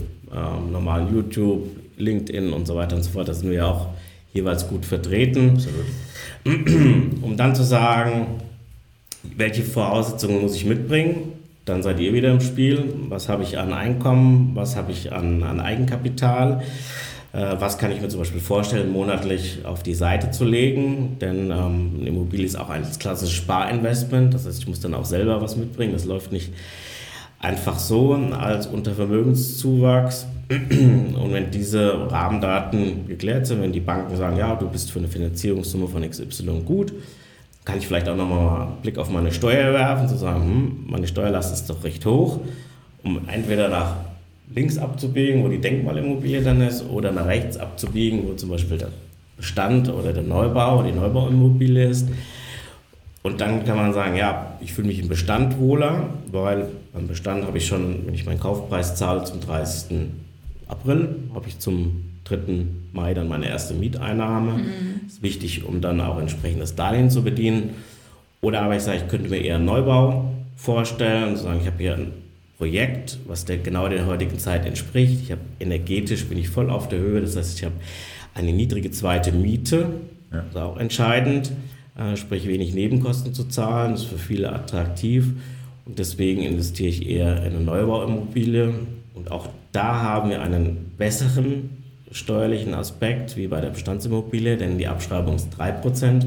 normalen 0.71 1.13
YouTube, 1.15 1.69
LinkedIn 1.97 2.53
und 2.53 2.67
so 2.67 2.77
weiter 2.77 2.97
und 2.97 3.03
so 3.03 3.11
fort. 3.11 3.29
Da 3.29 3.35
sind 3.35 3.51
wir 3.51 3.59
ja 3.59 3.67
auch 3.67 3.89
jeweils 4.33 4.69
gut 4.69 4.85
vertreten. 4.85 5.51
Absolut. 5.51 5.87
Um 7.23 7.37
dann 7.37 7.55
zu 7.55 7.63
sagen, 7.63 8.41
welche 9.37 9.63
Voraussetzungen 9.63 10.43
muss 10.43 10.57
ich 10.57 10.65
mitbringen? 10.65 11.33
Dann 11.65 11.83
seid 11.83 12.01
ihr 12.01 12.13
wieder 12.13 12.33
im 12.33 12.41
Spiel. 12.41 12.93
Was 13.09 13.29
habe 13.29 13.45
ich 13.45 13.59
an 13.59 13.73
Einkommen? 13.73 14.51
Was 14.55 14.75
habe 14.75 14.91
ich 14.91 15.13
an, 15.13 15.45
an 15.45 15.61
Eigenkapital? 15.61 16.63
Äh, 17.33 17.57
was 17.59 17.79
kann 17.79 17.91
ich 17.91 18.01
mir 18.01 18.09
zum 18.09 18.21
Beispiel 18.21 18.41
vorstellen, 18.41 18.93
monatlich 18.93 19.65
auf 19.65 19.83
die 19.83 19.95
Seite 19.95 20.31
zu 20.31 20.45
legen? 20.45 21.17
Denn 21.21 21.51
ähm, 21.51 21.97
eine 21.99 22.09
Immobilie 22.09 22.45
ist 22.45 22.57
auch 22.57 22.69
ein 22.69 22.85
klassisches 22.99 23.35
Sparinvestment. 23.35 24.35
Das 24.35 24.47
heißt, 24.47 24.59
ich 24.59 24.69
muss 24.69 24.81
dann 24.81 24.95
auch 24.95 25.07
selber 25.07 25.41
was 25.41 25.57
mitbringen. 25.57 25.93
Das 25.93 26.05
läuft 26.05 26.33
nicht 26.33 26.53
einfach 27.39 27.79
so 27.79 28.15
als 28.15 28.67
Untervermögenszuwachs. 28.67 30.27
Und 30.51 31.33
wenn 31.33 31.51
diese 31.51 32.11
Rahmendaten 32.11 33.07
geklärt 33.09 33.47
sind, 33.47 33.63
wenn 33.63 33.73
die 33.73 33.81
Banken 33.81 34.17
sagen, 34.17 34.37
ja, 34.37 34.55
du 34.55 34.69
bist 34.69 34.91
für 34.91 34.99
eine 34.99 35.09
Finanzierungssumme 35.09 35.89
von 35.89 36.09
XY 36.09 36.63
gut, 36.67 36.93
kann 37.65 37.79
ich 37.79 37.87
vielleicht 37.87 38.09
auch 38.09 38.17
nochmal 38.17 38.63
einen 38.63 38.77
Blick 38.83 38.99
auf 38.99 39.09
meine 39.09 39.33
Steuer 39.33 39.73
werfen, 39.73 40.09
zu 40.09 40.17
sagen, 40.17 40.43
hm, 40.43 40.85
meine 40.89 41.07
Steuerlast 41.07 41.55
ist 41.55 41.71
doch 41.71 41.83
recht 41.85 42.05
hoch, 42.05 42.41
um 43.03 43.21
entweder 43.29 43.69
nach 43.69 43.97
links 44.55 44.79
abzubiegen, 44.79 45.43
wo 45.45 45.49
die 45.49 45.61
Denkmalimmobilie 45.61 46.43
dann 46.43 46.61
ist, 46.61 46.89
oder 46.89 47.13
nach 47.13 47.27
rechts 47.27 47.57
abzubiegen, 47.57 48.29
wo 48.29 48.35
zum 48.35 48.51
Beispiel 48.51 48.79
der 48.79 48.89
Bestand 49.37 49.89
oder 49.89 50.13
der 50.13 50.23
Neubau, 50.23 50.83
die 50.83 50.93
Neubauimmobilie 50.93 51.89
ist. 51.89 52.09
Und 53.23 53.41
dann 53.41 53.65
kann 53.65 53.77
man 53.77 53.93
sagen, 53.93 54.17
ja, 54.17 54.59
ich 54.61 54.73
fühle 54.73 54.89
mich 54.89 54.99
im 54.99 55.09
Bestand 55.09 55.59
wohler, 55.59 56.11
weil 56.31 56.69
beim 56.93 57.07
Bestand 57.07 57.47
habe 57.47 57.59
ich 57.59 57.67
schon, 57.67 58.07
wenn 58.07 58.15
ich 58.15 58.27
meinen 58.27 58.41
Kaufpreis 58.41 58.97
zahle 58.97 59.25
zum 59.25 59.41
30. 59.41 60.09
April, 60.67 61.17
habe 61.35 61.49
ich 61.49 61.59
zum 61.59 62.05
3. 62.25 62.39
Mai 62.93 63.15
dann 63.15 63.29
meine 63.29 63.49
erste 63.49 63.75
Mieteinnahme. 63.75 64.55
Mhm. 64.55 65.07
Ist 65.07 65.23
wichtig, 65.23 65.65
um 65.65 65.81
dann 65.81 66.01
auch 66.01 66.19
entsprechendes 66.19 66.75
Darlehen 66.75 67.11
zu 67.11 67.23
bedienen. 67.23 67.71
Oder 68.41 68.63
aber 68.63 68.77
ich 68.77 68.83
sage, 68.83 68.99
ich 68.99 69.09
könnte 69.09 69.29
mir 69.29 69.41
eher 69.41 69.57
einen 69.57 69.67
Neubau 69.67 70.33
vorstellen 70.57 71.31
und 71.31 71.37
sagen, 71.37 71.61
ich 71.61 71.67
habe 71.67 71.79
hier 71.79 71.95
ein 71.95 72.13
Projekt, 72.63 73.19
was 73.27 73.45
der, 73.45 73.59
genau 73.59 73.89
der 73.89 74.07
heutigen 74.07 74.39
Zeit 74.39 74.65
entspricht. 74.65 75.19
Ich 75.25 75.33
habe 75.33 75.41
energetisch 75.59 76.27
bin 76.27 76.39
ich 76.39 76.49
voll 76.49 76.71
auf 76.71 76.89
der 76.89 77.01
Höhe, 77.01 77.21
das 77.21 77.35
heißt, 77.35 77.59
ich 77.59 77.65
habe 77.65 77.75
eine 78.35 78.53
niedrige 78.53 78.93
zweite 78.93 79.33
Miete, 79.33 79.87
ja. 80.31 80.43
das 80.43 80.47
ist 80.51 80.57
auch 80.57 80.77
entscheidend, 80.77 81.51
äh, 81.99 82.17
sprich 82.17 82.47
wenig 82.47 82.73
Nebenkosten 82.73 83.35
zu 83.35 83.49
zahlen, 83.49 83.91
das 83.91 84.03
ist 84.03 84.11
für 84.11 84.19
viele 84.19 84.53
attraktiv 84.53 85.33
und 85.87 85.99
deswegen 85.99 86.43
investiere 86.43 86.89
ich 86.91 87.09
eher 87.09 87.39
in 87.39 87.55
eine 87.55 87.61
Neubauimmobilie 87.63 88.73
und 89.15 89.33
auch 89.33 89.49
da 89.73 90.01
haben 90.01 90.31
wir 90.31 90.41
einen 90.41 90.93
besseren 90.97 91.71
steuerlichen 92.13 92.75
Aspekt 92.75 93.37
wie 93.37 93.49
bei 93.49 93.61
der 93.61 93.71
Bestandsimmobilie, 93.71 94.57
denn 94.57 94.79
die 94.79 94.87
Abschreibung 94.87 95.35
ist 95.35 95.49
3%. 95.59 96.27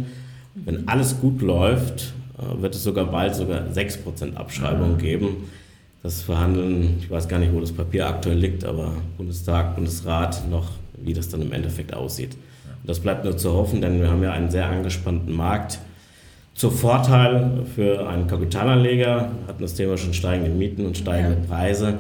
Wenn 0.56 0.86
alles 0.90 1.18
gut 1.22 1.42
läuft, 1.42 2.14
äh, 2.38 2.62
wird 2.62 2.76
es 2.76 2.84
sogar 2.84 3.06
bald 3.06 3.36
sogar 3.36 3.62
6% 3.74 4.36
Abschreibung 4.36 4.96
mhm. 4.96 4.98
geben. 4.98 5.28
Das 6.06 6.22
Verhandeln, 6.22 6.98
ich 7.00 7.10
weiß 7.10 7.28
gar 7.28 7.40
nicht, 7.40 7.52
wo 7.52 7.60
das 7.60 7.72
Papier 7.72 8.06
aktuell 8.06 8.38
liegt, 8.38 8.64
aber 8.64 8.94
Bundestag, 9.18 9.74
Bundesrat 9.74 10.48
noch, 10.48 10.70
wie 10.98 11.14
das 11.14 11.30
dann 11.30 11.42
im 11.42 11.52
Endeffekt 11.52 11.96
aussieht. 11.96 12.36
Und 12.36 12.88
das 12.88 13.00
bleibt 13.00 13.24
nur 13.24 13.36
zu 13.38 13.52
hoffen, 13.54 13.82
denn 13.82 14.00
wir 14.00 14.12
haben 14.12 14.22
ja 14.22 14.32
einen 14.32 14.52
sehr 14.52 14.68
angespannten 14.68 15.34
Markt. 15.34 15.80
Zur 16.54 16.72
Vorteil 16.72 17.64
für 17.74 18.08
einen 18.08 18.28
Kapitalanleger, 18.28 19.32
wir 19.32 19.48
hatten 19.48 19.64
das 19.64 19.74
Thema 19.74 19.98
schon 19.98 20.14
steigende 20.14 20.52
Mieten 20.52 20.86
und 20.86 20.96
steigende 20.96 21.38
Preise. 21.48 21.98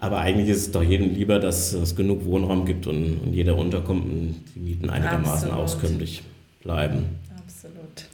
Aber 0.00 0.18
eigentlich 0.18 0.50
ist 0.50 0.58
es 0.58 0.72
doch 0.72 0.82
jedem 0.82 1.14
lieber, 1.14 1.38
dass 1.38 1.72
es 1.72 1.96
genug 1.96 2.26
Wohnraum 2.26 2.66
gibt 2.66 2.86
und, 2.86 3.20
und 3.24 3.32
jeder 3.32 3.56
unterkommt 3.56 4.04
und 4.04 4.34
die 4.54 4.60
Mieten 4.60 4.90
einigermaßen 4.90 5.48
Absolut. 5.48 5.64
auskömmlich 5.64 6.22
bleiben. 6.62 7.06
Absolut. 7.38 8.04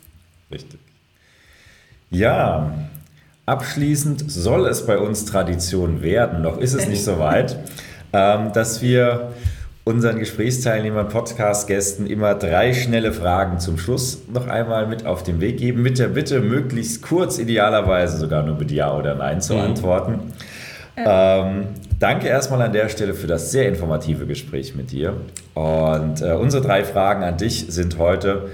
Richtig. 0.53 0.79
Ja, 2.13 2.73
abschließend 3.51 4.31
soll 4.31 4.67
es 4.67 4.87
bei 4.87 4.99
uns 4.99 5.25
Tradition 5.25 6.03
werden, 6.03 6.41
noch 6.41 6.59
ist 6.59 6.75
es 6.75 6.87
nicht 6.87 7.05
so 7.05 7.19
weit, 7.19 7.57
ähm, 8.13 8.53
dass 8.53 8.81
wir 8.81 9.33
unseren 9.83 10.21
Gesprächsteilnehmern, 10.21 11.09
Podcast-Gästen 11.09 12.07
immer 12.07 12.37
drei 12.37 12.73
schnelle 12.73 13.13
Fragen 13.13 13.59
zum 13.59 13.77
Schluss 13.77 14.23
noch 14.33 14.47
einmal 14.47 14.87
mit 14.87 15.05
auf 15.05 15.25
den 15.25 15.41
Weg 15.41 15.59
geben, 15.59 15.83
mit 15.83 15.99
der 15.99 16.09
Bitte, 16.09 16.41
möglichst 16.41 17.03
kurz, 17.03 17.39
idealerweise 17.39 18.19
sogar 18.19 18.45
nur 18.45 18.57
mit 18.57 18.71
Ja 18.71 18.97
oder 18.97 19.17
Nein 19.17 19.41
zu 19.41 19.55
mhm. 19.55 19.61
antworten. 19.61 20.33
Ähm, 20.97 21.69
danke 21.99 22.29
erstmal 22.29 22.63
an 22.63 22.73
der 22.73 22.89
Stelle 22.89 23.15
für 23.15 23.27
das 23.27 23.51
sehr 23.51 23.69
informative 23.69 24.27
Gespräch 24.27 24.77
mit 24.77 24.93
dir. 24.93 25.15
Und 25.55 26.23
äh, 26.23 26.35
unsere 26.35 26.63
drei 26.63 26.85
Fragen 26.85 27.25
an 27.25 27.37
dich 27.37 27.67
sind 27.69 27.99
heute. 27.99 28.49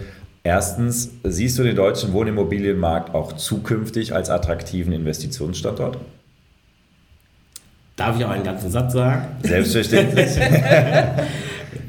Erstens, 0.47 1.11
siehst 1.25 1.59
du 1.59 1.65
den 1.65 1.75
deutschen 1.75 2.13
Wohnimmobilienmarkt 2.13 3.13
auch 3.17 3.33
zukünftig 3.33 4.15
als 4.15 4.31
attraktiven 4.31 4.93
Investitionsstandort? 4.93 5.99
Darf 7.97 8.17
ich 8.17 8.25
auch 8.25 8.31
einen 8.31 8.45
ganzen 8.45 8.71
Satz 8.71 8.93
sagen? 8.93 9.27
Selbstverständlich. 9.43 10.37
Denn 10.37 11.21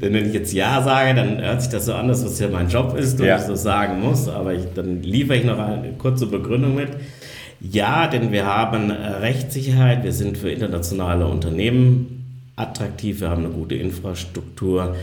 wenn 0.12 0.26
ich 0.26 0.34
jetzt 0.34 0.52
Ja 0.52 0.82
sage, 0.82 1.14
dann 1.14 1.40
hört 1.40 1.62
sich 1.62 1.70
das 1.70 1.86
so 1.86 1.94
an, 1.94 2.08
dass 2.08 2.24
das 2.24 2.40
ja 2.40 2.48
mein 2.48 2.68
Job 2.68 2.98
ist 2.98 3.20
und 3.20 3.26
ja. 3.26 3.36
ich 3.36 3.44
so 3.44 3.54
sagen 3.54 4.00
muss. 4.00 4.28
Aber 4.28 4.52
ich, 4.54 4.64
dann 4.74 5.04
liefere 5.04 5.36
ich 5.36 5.44
noch 5.44 5.60
eine 5.60 5.92
kurze 5.92 6.26
Begründung 6.26 6.74
mit. 6.74 6.88
Ja, 7.60 8.08
denn 8.08 8.32
wir 8.32 8.44
haben 8.44 8.90
Rechtssicherheit, 8.90 10.02
wir 10.02 10.12
sind 10.12 10.36
für 10.36 10.50
internationale 10.50 11.28
Unternehmen 11.28 12.42
attraktiv, 12.56 13.20
wir 13.20 13.30
haben 13.30 13.44
eine 13.44 13.54
gute 13.54 13.76
Infrastruktur 13.76 14.96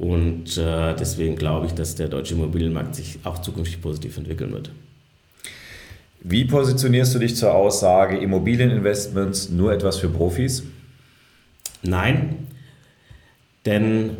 und 0.00 0.56
äh, 0.56 0.94
deswegen 0.94 1.36
glaube 1.36 1.66
ich, 1.66 1.72
dass 1.72 1.94
der 1.94 2.08
deutsche 2.08 2.32
Immobilienmarkt 2.32 2.94
sich 2.94 3.18
auch 3.22 3.42
zukünftig 3.42 3.82
positiv 3.82 4.16
entwickeln 4.16 4.50
wird. 4.50 4.70
Wie 6.22 6.46
positionierst 6.46 7.14
du 7.14 7.18
dich 7.18 7.36
zur 7.36 7.52
Aussage, 7.52 8.16
Immobilieninvestments 8.16 9.50
nur 9.50 9.74
etwas 9.74 9.98
für 9.98 10.08
Profis? 10.08 10.62
Nein, 11.82 12.48
denn 13.66 14.16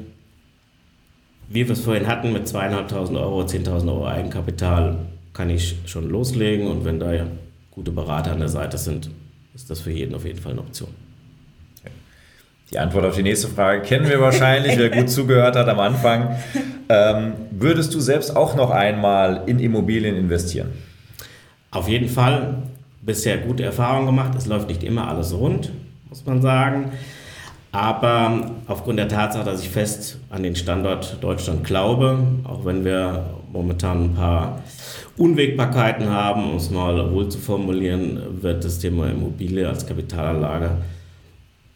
wie 1.48 1.66
wir 1.66 1.72
es 1.72 1.80
vorhin 1.80 2.08
hatten, 2.08 2.34
mit 2.34 2.46
zweieinhalbtausend 2.46 3.16
Euro, 3.18 3.40
10.000 3.40 3.88
Euro 3.88 4.06
Eigenkapital 4.06 5.06
kann 5.32 5.48
ich 5.48 5.76
schon 5.86 6.10
loslegen 6.10 6.66
und 6.66 6.84
wenn 6.84 7.00
da 7.00 7.26
gute 7.70 7.90
Berater 7.90 8.32
an 8.32 8.40
der 8.40 8.50
Seite 8.50 8.76
sind, 8.76 9.10
ist 9.54 9.70
das 9.70 9.80
für 9.80 9.90
jeden 9.90 10.14
auf 10.14 10.26
jeden 10.26 10.40
Fall 10.40 10.52
eine 10.52 10.60
Option. 10.60 10.90
Die 12.72 12.78
Antwort 12.78 13.04
auf 13.04 13.16
die 13.16 13.24
nächste 13.24 13.48
Frage 13.48 13.82
kennen 13.82 14.08
wir 14.08 14.20
wahrscheinlich, 14.20 14.78
wer 14.78 14.90
gut 14.90 15.10
zugehört 15.10 15.56
hat 15.56 15.68
am 15.68 15.80
Anfang. 15.80 16.36
Ähm, 16.88 17.32
würdest 17.50 17.92
du 17.94 18.00
selbst 18.00 18.36
auch 18.36 18.54
noch 18.54 18.70
einmal 18.70 19.42
in 19.46 19.58
Immobilien 19.58 20.16
investieren? 20.16 20.70
Auf 21.72 21.88
jeden 21.88 22.08
Fall 22.08 22.62
bisher 23.02 23.38
gute 23.38 23.64
Erfahrungen 23.64 24.06
gemacht. 24.06 24.36
Es 24.36 24.46
läuft 24.46 24.68
nicht 24.68 24.84
immer 24.84 25.08
alles 25.08 25.32
rund, 25.34 25.72
muss 26.08 26.24
man 26.26 26.42
sagen. 26.42 26.92
Aber 27.72 28.52
aufgrund 28.66 28.98
der 29.00 29.08
Tatsache, 29.08 29.44
dass 29.44 29.62
ich 29.62 29.70
fest 29.70 30.18
an 30.30 30.44
den 30.44 30.54
Standort 30.54 31.18
Deutschland 31.20 31.64
glaube, 31.64 32.18
auch 32.44 32.64
wenn 32.64 32.84
wir 32.84 33.34
momentan 33.52 34.04
ein 34.04 34.14
paar 34.14 34.62
Unwägbarkeiten 35.16 36.08
haben, 36.08 36.50
um 36.50 36.56
es 36.56 36.70
mal 36.70 37.12
wohl 37.12 37.28
zu 37.28 37.38
formulieren, 37.38 38.42
wird 38.42 38.64
das 38.64 38.78
Thema 38.78 39.08
Immobilie 39.10 39.68
als 39.68 39.86
Kapitalanlage 39.86 40.70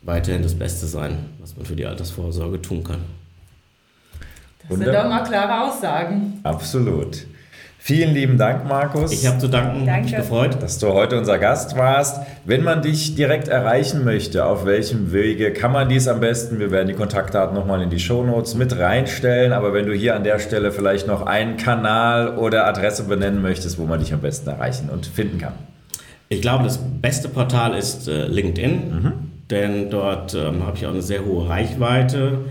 weiterhin 0.05 0.43
das 0.43 0.55
Beste 0.55 0.87
sein, 0.87 1.19
was 1.41 1.57
man 1.57 1.67
für 1.67 1.77
die 1.77 1.87
Altersvorsorge 1.87 2.61
tun 2.63 2.85
kann. 2.85 3.01
Das 4.69 4.79
sind 4.79 4.89
doch 4.89 5.09
mal 5.09 5.23
klare 5.25 5.69
Aussagen. 5.69 6.41
Absolut. 6.43 7.27
Vielen 7.87 8.15
lieben 8.15 8.39
Dank, 8.39 8.67
Markus. 8.67 9.13
Ich 9.13 9.27
habe 9.27 9.37
zu 9.37 9.47
danken, 9.47 9.85
Danke. 9.85 10.05
mich 10.05 10.17
gefreut. 10.17 10.57
Dass 10.63 10.79
du 10.79 10.95
heute 10.95 11.19
unser 11.19 11.39
Gast 11.39 11.77
warst. 11.77 12.19
Wenn 12.47 12.65
man 12.65 12.81
dich 12.81 13.15
direkt 13.15 13.49
erreichen 13.49 14.05
möchte, 14.05 14.47
auf 14.47 14.65
welchem 14.65 15.13
Wege 15.13 15.53
kann 15.53 15.71
man 15.71 15.91
dies 15.91 16.09
am 16.09 16.21
besten? 16.21 16.59
Wir 16.59 16.71
werden 16.71 16.89
die 16.89 16.95
Kontaktdaten 16.95 17.55
nochmal 17.55 17.83
in 17.83 17.91
die 17.91 18.01
Shownotes 18.01 18.55
mit 18.55 18.79
reinstellen, 18.79 19.53
aber 19.53 19.75
wenn 19.75 19.85
du 19.85 19.93
hier 19.93 20.17
an 20.17 20.25
der 20.25 20.39
Stelle 20.39 20.73
vielleicht 20.73 21.07
noch 21.07 21.27
einen 21.27 21.59
Kanal 21.59 22.39
oder 22.39 22.67
Adresse 22.67 23.03
benennen 23.05 23.43
möchtest, 23.43 23.79
wo 23.79 23.85
man 23.85 24.01
dich 24.01 24.15
am 24.15 24.21
besten 24.21 24.49
erreichen 24.49 24.89
und 24.89 25.05
finden 25.05 25.37
kann. 25.37 25.53
Ich 26.31 26.41
glaube, 26.41 26.65
das 26.65 26.79
beste 26.79 27.29
Portal 27.29 27.75
ist 27.75 28.09
äh, 28.09 28.27
LinkedIn, 28.29 28.73
mhm. 28.73 29.13
Denn 29.51 29.91
dort 29.91 30.35
ähm, 30.35 30.67
habe 30.67 30.77
ich 30.77 30.87
auch 30.87 30.91
eine 30.91 31.03
sehr 31.03 31.25
hohe 31.25 31.49
Reichweite, 31.49 32.45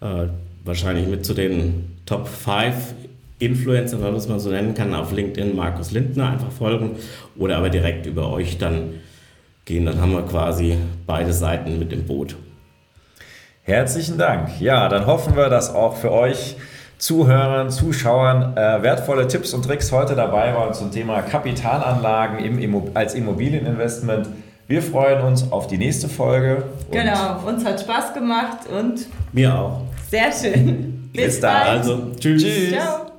äh, 0.00 0.26
wahrscheinlich 0.64 1.06
mit 1.06 1.24
zu 1.24 1.34
den 1.34 1.96
Top 2.06 2.28
5 2.28 2.94
Influencer, 3.38 3.96
wenn 3.98 4.06
man 4.06 4.14
das 4.14 4.28
mal 4.28 4.38
so 4.40 4.50
nennen 4.50 4.74
kann, 4.74 4.94
auf 4.94 5.12
LinkedIn 5.12 5.56
Markus 5.56 5.92
Lindner 5.92 6.30
einfach 6.30 6.52
folgen 6.52 6.96
oder 7.38 7.56
aber 7.56 7.70
direkt 7.70 8.06
über 8.06 8.30
euch 8.30 8.58
dann 8.58 8.94
gehen. 9.64 9.86
Dann 9.86 10.00
haben 10.00 10.12
wir 10.12 10.22
quasi 10.22 10.76
beide 11.06 11.32
Seiten 11.32 11.78
mit 11.78 11.92
im 11.92 12.04
Boot. 12.04 12.36
Herzlichen 13.62 14.18
Dank. 14.18 14.60
Ja, 14.60 14.88
dann 14.88 15.06
hoffen 15.06 15.36
wir, 15.36 15.48
dass 15.48 15.74
auch 15.74 15.96
für 15.96 16.12
euch 16.12 16.56
Zuhörern, 16.98 17.70
Zuschauern 17.70 18.56
äh, 18.56 18.82
wertvolle 18.82 19.26
Tipps 19.26 19.54
und 19.54 19.64
Tricks 19.64 19.90
heute 19.90 20.14
dabei 20.14 20.54
waren 20.54 20.74
zum 20.74 20.90
Thema 20.90 21.22
Kapitalanlagen 21.22 22.38
im 22.40 22.90
als 22.94 23.14
Immobilieninvestment. 23.14 24.28
Wir 24.70 24.82
freuen 24.82 25.20
uns 25.22 25.50
auf 25.50 25.66
die 25.66 25.76
nächste 25.76 26.08
Folge. 26.08 26.62
Genau, 26.92 27.40
uns 27.44 27.64
hat 27.64 27.80
Spaß 27.80 28.14
gemacht 28.14 28.68
und 28.72 29.04
mir 29.32 29.52
auch. 29.52 29.80
Sehr 30.08 30.30
schön. 30.30 31.10
Bis, 31.12 31.24
Bis 31.24 31.40
dann. 31.40 31.66
Also, 31.66 32.12
tschüss. 32.20 32.40
tschüss. 32.40 32.70
Ciao. 32.70 33.09